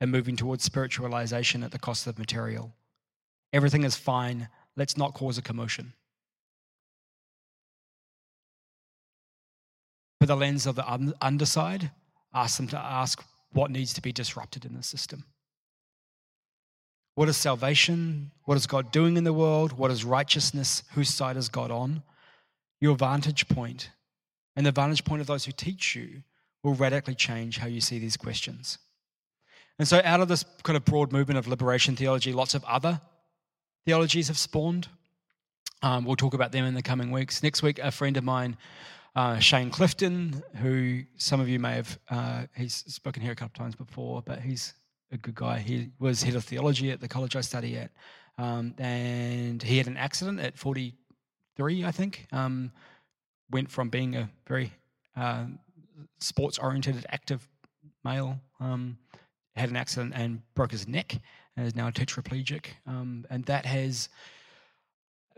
and 0.00 0.10
moving 0.10 0.36
towards 0.36 0.64
spiritualization 0.64 1.64
at 1.64 1.70
the 1.70 1.78
cost 1.78 2.06
of 2.06 2.18
material. 2.18 2.74
Everything 3.52 3.84
is 3.84 3.96
fine. 3.96 4.48
Let's 4.76 4.96
not 4.96 5.14
cause 5.14 5.38
a 5.38 5.42
commotion. 5.42 5.94
But 10.20 10.28
the 10.28 10.36
lens 10.36 10.66
of 10.66 10.76
the 10.76 11.14
underside 11.20 11.90
ask 12.32 12.58
them 12.58 12.68
to 12.68 12.78
ask 12.78 13.24
what 13.52 13.70
needs 13.70 13.92
to 13.94 14.02
be 14.02 14.12
disrupted 14.12 14.64
in 14.64 14.74
the 14.74 14.82
system. 14.82 15.24
What 17.14 17.28
is 17.28 17.36
salvation? 17.36 18.30
What 18.44 18.56
is 18.56 18.66
God 18.66 18.92
doing 18.92 19.16
in 19.16 19.24
the 19.24 19.32
world? 19.32 19.72
What 19.72 19.90
is 19.90 20.04
righteousness? 20.04 20.84
Whose 20.92 21.08
side 21.08 21.36
is 21.36 21.48
God 21.48 21.70
on? 21.70 22.02
Your 22.80 22.96
vantage 22.96 23.48
point 23.48 23.90
and 24.56 24.66
the 24.66 24.72
vantage 24.72 25.04
point 25.04 25.20
of 25.20 25.26
those 25.26 25.44
who 25.44 25.52
teach 25.52 25.96
you 25.96 26.22
will 26.62 26.74
radically 26.74 27.14
change 27.14 27.58
how 27.58 27.66
you 27.66 27.80
see 27.80 27.98
these 27.98 28.16
questions. 28.16 28.78
And 29.78 29.88
so, 29.88 30.02
out 30.04 30.20
of 30.20 30.28
this 30.28 30.44
kind 30.62 30.76
of 30.76 30.84
broad 30.84 31.12
movement 31.12 31.38
of 31.38 31.48
liberation 31.48 31.96
theology, 31.96 32.32
lots 32.32 32.54
of 32.54 32.62
other 32.64 33.00
theologies 33.86 34.28
have 34.28 34.36
spawned. 34.36 34.88
Um, 35.82 36.04
we'll 36.04 36.16
talk 36.16 36.34
about 36.34 36.52
them 36.52 36.66
in 36.66 36.74
the 36.74 36.82
coming 36.82 37.10
weeks. 37.10 37.42
Next 37.42 37.62
week, 37.62 37.78
a 37.78 37.90
friend 37.90 38.16
of 38.18 38.24
mine, 38.24 38.58
uh, 39.16 39.38
Shane 39.38 39.70
Clifton, 39.70 40.42
who 40.56 41.02
some 41.16 41.40
of 41.40 41.48
you 41.48 41.58
may 41.58 41.74
have, 41.74 41.98
uh, 42.10 42.44
he's 42.56 42.74
spoken 42.74 43.22
here 43.22 43.32
a 43.32 43.34
couple 43.34 43.52
of 43.54 43.64
times 43.64 43.74
before, 43.74 44.22
but 44.22 44.40
he's 44.40 44.74
a 45.12 45.16
good 45.16 45.34
guy. 45.34 45.58
He 45.58 45.90
was 45.98 46.22
head 46.22 46.36
of 46.36 46.44
theology 46.44 46.90
at 46.90 47.00
the 47.00 47.08
college 47.08 47.34
I 47.34 47.40
study 47.40 47.76
at, 47.76 47.90
um, 48.38 48.74
and 48.78 49.62
he 49.62 49.78
had 49.78 49.88
an 49.88 49.96
accident 49.96 50.40
at 50.40 50.56
43, 50.56 51.84
I 51.84 51.90
think. 51.90 52.26
Um, 52.32 52.72
went 53.50 53.70
from 53.70 53.88
being 53.88 54.14
a 54.14 54.30
very 54.46 54.72
uh, 55.16 55.46
sports-oriented, 56.20 57.04
active 57.08 57.48
male, 58.04 58.38
um, 58.60 58.96
had 59.56 59.70
an 59.70 59.76
accident 59.76 60.12
and 60.14 60.40
broke 60.54 60.70
his 60.70 60.86
neck, 60.86 61.18
and 61.56 61.66
is 61.66 61.74
now 61.74 61.88
a 61.88 61.92
tetraplegic, 61.92 62.66
um, 62.86 63.26
and 63.28 63.44
that 63.46 63.66
has 63.66 64.08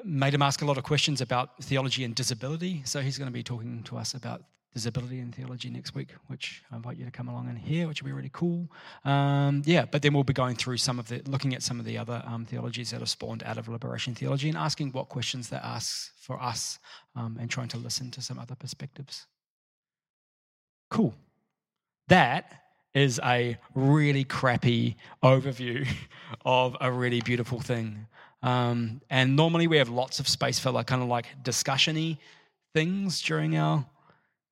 made 0.05 0.35
him 0.35 0.43
ask 0.43 0.63
a 0.63 0.65
lot 0.65 0.79
of 0.79 0.85
questions 0.85 1.21
about 1.21 1.63
theology 1.63 2.05
and 2.05 2.15
disability. 2.15 2.83
So 2.85 3.01
he's 3.01 3.19
going 3.19 3.29
to 3.29 3.33
be 3.33 3.43
talking 3.43 3.83
to 3.85 3.97
us 3.97 4.15
about 4.15 4.43
disability 4.73 5.19
and 5.19 5.35
theology 5.35 5.69
next 5.69 5.95
week, 5.95 6.11
which 6.29 6.63
I 6.71 6.77
invite 6.77 6.97
you 6.97 7.05
to 7.05 7.11
come 7.11 7.29
along 7.29 7.49
and 7.49 7.59
hear, 7.59 7.87
which 7.87 8.03
will 8.03 8.09
be 8.09 8.13
really 8.13 8.31
cool. 8.33 8.69
Um, 9.05 9.63
yeah, 9.67 9.85
but 9.85 10.03
then 10.03 10.15
we'll 10.15 10.25
be 10.25 10.33
going 10.33 10.57
through 10.57 10.79
some 10.79 10.99
of 10.99 11.09
the, 11.09 11.23
looking 11.27 11.55
at 11.55 11.63
some 11.63 11.79
of 11.79 11.85
the 11.85 11.99
other 11.99 12.23
um, 12.27 12.47
theologies 12.47 12.91
that 12.91 13.01
have 13.01 13.09
spawned 13.09 13.43
out 13.45 13.59
of 13.59 13.69
liberation 13.69 14.15
theology 14.15 14.49
and 14.49 14.57
asking 14.57 14.93
what 14.93 15.09
questions 15.09 15.49
that 15.51 15.65
asks 15.65 16.13
for 16.17 16.41
us 16.41 16.79
um, 17.15 17.37
and 17.41 17.51
trying 17.51 17.69
to 17.69 17.77
listen 17.77 18.11
to 18.13 18.23
some 18.23 18.39
other 18.39 18.55
perspectives. 18.55 19.27
Cool. 20.91 21.15
That 22.09 22.63
is 22.95 23.21
a 23.25 23.59
really 23.75 24.25
crappy 24.25 24.97
overview 25.23 25.87
of 26.45 26.77
a 26.81 26.91
really 26.91 27.21
beautiful 27.21 27.61
thing. 27.61 28.07
Um, 28.43 29.01
and 29.09 29.36
normally 29.36 29.66
we 29.68 29.76
have 29.76 29.88
lots 29.88 30.18
of 30.20 30.28
space 30.28 30.59
for 30.59 30.70
like 30.70 30.86
kind 30.86 31.03
of 31.03 31.09
like 31.09 31.26
discussiony 31.43 32.18
things 32.74 33.20
during 33.22 33.57
our 33.57 33.84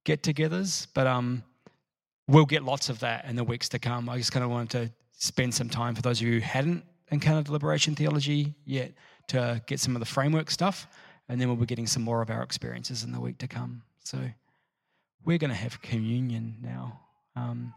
get 0.04 0.22
togethers, 0.22 0.86
but 0.94 1.06
um, 1.06 1.42
we'll 2.28 2.46
get 2.46 2.62
lots 2.62 2.88
of 2.88 3.00
that 3.00 3.24
in 3.24 3.36
the 3.36 3.44
weeks 3.44 3.68
to 3.70 3.78
come. 3.78 4.08
I 4.08 4.16
just 4.16 4.32
kind 4.32 4.44
of 4.44 4.50
wanted 4.50 4.70
to 4.70 4.92
spend 5.12 5.54
some 5.54 5.68
time 5.68 5.94
for 5.94 6.02
those 6.02 6.20
of 6.20 6.26
you 6.26 6.34
who 6.34 6.40
hadn't 6.40 6.84
encountered 7.10 7.48
liberation 7.48 7.94
theology 7.94 8.54
yet 8.64 8.92
to 9.28 9.60
get 9.66 9.80
some 9.80 9.96
of 9.96 10.00
the 10.00 10.06
framework 10.06 10.50
stuff, 10.50 10.86
and 11.28 11.40
then 11.40 11.48
we'll 11.48 11.56
be 11.56 11.66
getting 11.66 11.86
some 11.86 12.02
more 12.02 12.22
of 12.22 12.30
our 12.30 12.42
experiences 12.42 13.04
in 13.04 13.12
the 13.12 13.20
week 13.20 13.38
to 13.38 13.48
come. 13.48 13.82
So 14.04 14.18
we're 15.24 15.38
going 15.38 15.50
to 15.50 15.56
have 15.56 15.80
communion 15.82 16.56
now. 16.62 17.00
Um, 17.36 17.74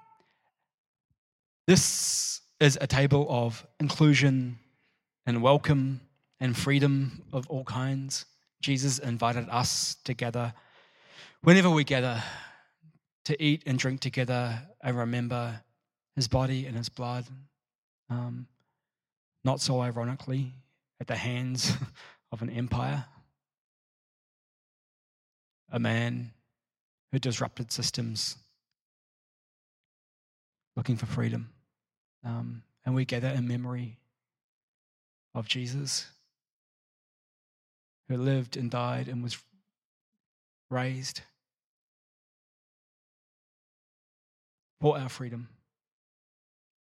this 1.67 2.41
is 2.59 2.77
a 2.81 2.87
table 2.87 3.27
of 3.29 3.65
inclusion 3.79 4.59
and 5.25 5.41
welcome 5.41 6.01
and 6.39 6.55
freedom 6.57 7.23
of 7.31 7.47
all 7.47 7.63
kinds. 7.63 8.25
Jesus 8.61 8.99
invited 8.99 9.47
us 9.49 9.95
together 10.03 10.53
whenever 11.43 11.69
we 11.69 11.83
gather 11.83 12.21
to 13.25 13.41
eat 13.41 13.63
and 13.65 13.79
drink 13.79 14.01
together 14.01 14.61
and 14.81 14.97
remember 14.97 15.61
his 16.15 16.27
body 16.27 16.65
and 16.65 16.75
his 16.75 16.89
blood, 16.89 17.25
um, 18.09 18.47
not 19.43 19.61
so 19.61 19.81
ironically, 19.81 20.53
at 20.99 21.07
the 21.07 21.15
hands 21.15 21.73
of 22.31 22.41
an 22.41 22.49
empire, 22.49 23.05
a 25.71 25.79
man 25.79 26.31
who 27.11 27.19
disrupted 27.19 27.71
systems 27.71 28.37
looking 30.75 30.97
for 30.97 31.05
freedom. 31.05 31.49
Um, 32.25 32.63
and 32.85 32.95
we 32.95 33.05
gather 33.05 33.29
in 33.29 33.47
memory 33.47 33.97
of 35.35 35.47
Jesus, 35.47 36.07
who 38.07 38.17
lived 38.17 38.57
and 38.57 38.69
died 38.69 39.07
and 39.07 39.23
was 39.23 39.37
raised 40.69 41.21
for 44.81 44.97
our 44.97 45.09
freedom 45.09 45.47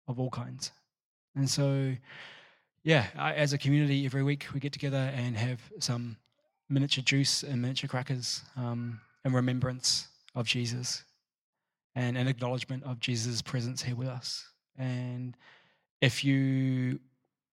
of 0.08 0.20
all 0.20 0.30
kinds. 0.30 0.72
And 1.36 1.50
so, 1.50 1.94
yeah, 2.84 3.08
as 3.16 3.54
a 3.54 3.58
community, 3.58 4.06
every 4.06 4.24
week 4.24 4.48
we 4.54 4.60
get 4.60 4.74
together 4.74 5.12
and 5.16 5.36
have 5.38 5.60
some 5.80 6.18
miniature 6.70 7.04
juice 7.04 7.44
and 7.44 7.62
miniature 7.62 7.90
crackers 7.90 8.42
um, 8.56 9.02
in 9.26 9.34
remembrance 9.34 10.08
of 10.36 10.48
Jesus 10.48 11.04
and 11.96 12.18
an 12.18 12.28
acknowledgement 12.28 12.84
of 12.84 13.00
Jesus' 13.00 13.42
presence 13.42 13.82
here 13.82 13.96
with 13.96 14.08
us. 14.08 14.48
And 14.78 15.36
if 16.02 16.24
you 16.24 17.00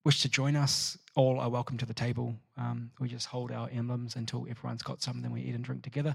wish 0.06 0.22
to 0.22 0.28
join 0.28 0.54
us, 0.54 0.96
all 1.16 1.40
are 1.40 1.50
welcome 1.50 1.76
to 1.76 1.84
the 1.84 1.92
table. 1.92 2.32
Um, 2.56 2.92
we 3.00 3.08
just 3.08 3.26
hold 3.26 3.50
our 3.50 3.68
emblems 3.70 4.14
until 4.14 4.46
everyone's 4.48 4.84
got 4.84 5.02
some, 5.02 5.20
then 5.20 5.32
we 5.32 5.40
eat 5.40 5.56
and 5.56 5.64
drink 5.64 5.82
together. 5.82 6.14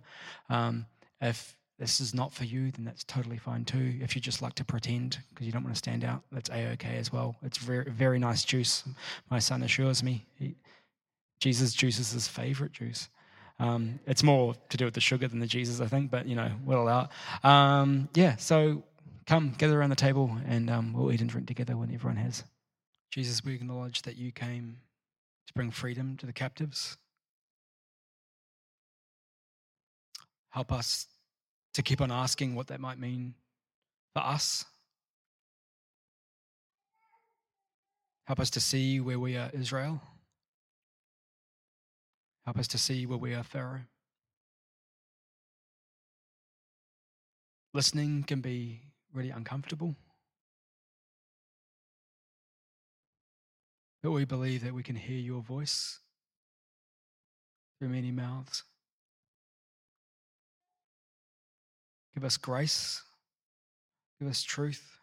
Um, 0.50 0.86
if 1.20 1.58
this 1.78 2.00
is 2.00 2.14
not 2.14 2.32
for 2.32 2.46
you, 2.46 2.72
then 2.72 2.86
that's 2.86 3.04
totally 3.04 3.38
fine 3.38 3.66
too. 3.66 4.00
If 4.00 4.16
you 4.16 4.22
just 4.22 4.42
like 4.42 4.54
to 4.56 4.64
pretend 4.64 5.20
because 5.30 5.46
you 5.46 5.52
don't 5.52 5.66
want 5.66 5.76
to 5.76 5.78
stand 5.78 6.06
out, 6.06 6.22
that's 6.32 6.50
a 6.52 6.70
okay 6.70 6.96
as 6.96 7.12
well. 7.12 7.36
It's 7.44 7.58
very 7.58 7.84
very 7.92 8.18
nice 8.18 8.46
juice. 8.46 8.86
My 9.30 9.40
son 9.40 9.62
assures 9.62 10.02
me, 10.02 10.26
he, 10.40 10.56
Jesus 11.42 11.74
juice 11.74 12.00
is 12.00 12.14
his 12.14 12.30
favorite 12.30 12.72
juice. 12.72 13.10
Um, 13.60 14.00
it's 14.08 14.24
more 14.24 14.56
to 14.70 14.78
do 14.78 14.86
with 14.86 14.94
the 14.94 15.02
sugar 15.02 15.28
than 15.28 15.40
the 15.40 15.48
Jesus, 15.48 15.82
I 15.82 15.88
think, 15.88 16.12
but 16.12 16.28
you 16.28 16.36
know, 16.36 16.50
we'll 16.64 16.82
allow 16.82 17.10
it. 17.10 17.46
Um, 17.46 18.08
yeah, 18.14 18.38
so 18.38 18.86
come 19.26 19.54
gather 19.58 19.78
around 19.78 19.90
the 19.90 19.98
table 19.98 20.32
and 20.48 20.70
um, 20.70 20.94
we'll 20.94 21.12
eat 21.12 21.20
and 21.20 21.30
drink 21.30 21.48
together 21.48 21.76
when 21.76 21.94
everyone 21.94 22.16
has. 22.16 22.46
Jesus, 23.12 23.44
we 23.44 23.54
acknowledge 23.54 24.04
that 24.04 24.18
you 24.18 24.32
came 24.32 24.78
to 25.48 25.54
bring 25.54 25.70
freedom 25.70 26.16
to 26.18 26.26
the 26.26 26.34
captives. 26.34 26.98
Help 30.50 30.72
us 30.72 31.08
to 31.74 31.82
keep 31.82 32.00
on 32.00 32.12
asking 32.12 32.56
what 32.56 32.68
that 32.68 32.80
might 32.80 33.00
mean 33.00 33.34
for 34.14 34.22
us. 34.22 34.64
Help 38.26 38.40
us 38.40 38.50
to 38.52 38.62
see 38.62 39.02
where 39.02 39.20
we 39.20 39.36
are 39.36 39.50
Israel. 39.54 40.02
Help 42.46 42.58
us 42.58 42.68
to 42.70 42.78
see 42.78 43.06
where 43.06 43.18
we 43.18 43.34
are 43.34 43.44
Pharaoh. 43.44 43.82
Listening 47.74 48.24
can 48.24 48.40
be 48.40 48.82
really 49.14 49.30
uncomfortable. 49.30 49.96
But 54.04 54.12
we 54.12 54.26
believe 54.26 54.64
that 54.64 54.74
we 54.74 54.84
can 54.84 54.96
hear 54.96 55.18
your 55.18 55.42
voice 55.42 56.00
through 57.78 57.90
many 57.90 58.12
mouths. 58.12 58.64
Give 62.14 62.24
us 62.24 62.38
grace. 62.38 63.02
Give 64.20 64.30
us 64.30 64.44
truth. 64.44 65.00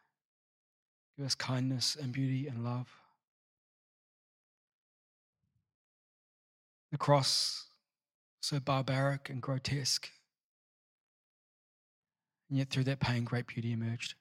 Give 1.17 1.27
us 1.27 1.35
kindness 1.35 1.97
and 2.01 2.13
beauty 2.13 2.47
and 2.47 2.65
love. 2.65 2.89
The 6.93 6.99
cross, 6.99 7.67
so 8.41 8.61
barbaric 8.61 9.29
and 9.29 9.43
grotesque. 9.43 10.09
And 12.49 12.59
yet, 12.59 12.71
through 12.71 12.85
that 12.85 13.01
pain, 13.01 13.25
great 13.25 13.47
beauty 13.47 13.73
emerged. 13.73 14.15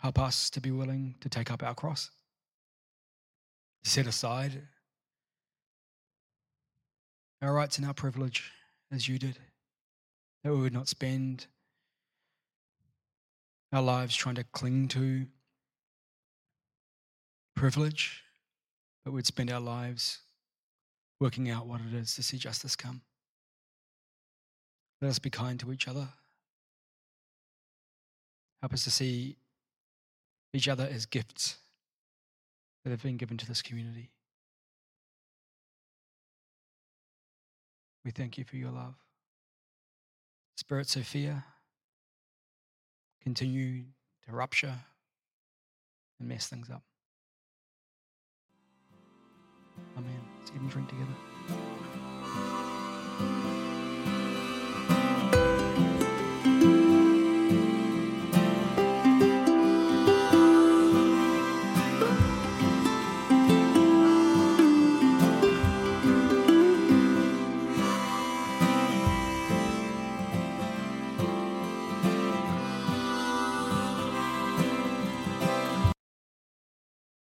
Help 0.00 0.18
us 0.18 0.48
to 0.50 0.60
be 0.60 0.70
willing 0.70 1.16
to 1.20 1.28
take 1.28 1.50
up 1.50 1.62
our 1.62 1.74
cross, 1.74 2.10
set 3.88 4.06
aside 4.06 4.62
our 7.40 7.54
rights 7.54 7.78
and 7.78 7.86
our 7.86 7.94
privilege 7.94 8.52
as 8.92 9.08
you 9.08 9.18
did, 9.18 9.38
that 10.44 10.52
we 10.52 10.60
would 10.60 10.72
not 10.72 10.88
spend 10.88 11.46
our 13.72 13.82
lives 13.82 14.14
trying 14.14 14.34
to 14.34 14.44
cling 14.44 14.88
to 14.88 15.26
privilege, 17.54 18.24
but 19.04 19.12
we'd 19.12 19.26
spend 19.26 19.50
our 19.50 19.60
lives 19.60 20.20
working 21.20 21.50
out 21.50 21.66
what 21.66 21.80
it 21.80 21.94
is 21.94 22.14
to 22.14 22.22
see 22.22 22.38
justice 22.38 22.76
come. 22.76 23.00
Let 25.00 25.08
us 25.08 25.18
be 25.18 25.30
kind 25.30 25.58
to 25.60 25.72
each 25.72 25.88
other. 25.88 26.08
Help 28.60 28.72
us 28.72 28.84
to 28.84 28.90
see 28.90 29.36
each 30.52 30.68
other 30.68 30.88
as 30.90 31.06
gifts 31.06 31.56
that 32.84 32.90
have 32.90 33.02
been 33.02 33.16
given 33.16 33.36
to 33.36 33.46
this 33.46 33.62
community. 33.62 34.10
We 38.04 38.10
thank 38.10 38.38
you 38.38 38.44
for 38.44 38.56
your 38.56 38.70
love. 38.70 38.94
Spirit 40.56 40.88
Sophia, 40.88 41.44
continue 43.22 43.84
to 44.26 44.32
rupture 44.32 44.74
and 46.18 46.28
mess 46.28 46.46
things 46.46 46.70
up. 46.70 46.82
Amen. 49.96 50.20
Let's 50.38 50.50
eat 50.50 50.60
and 50.60 50.70
drink 50.70 50.88
together. 50.88 51.14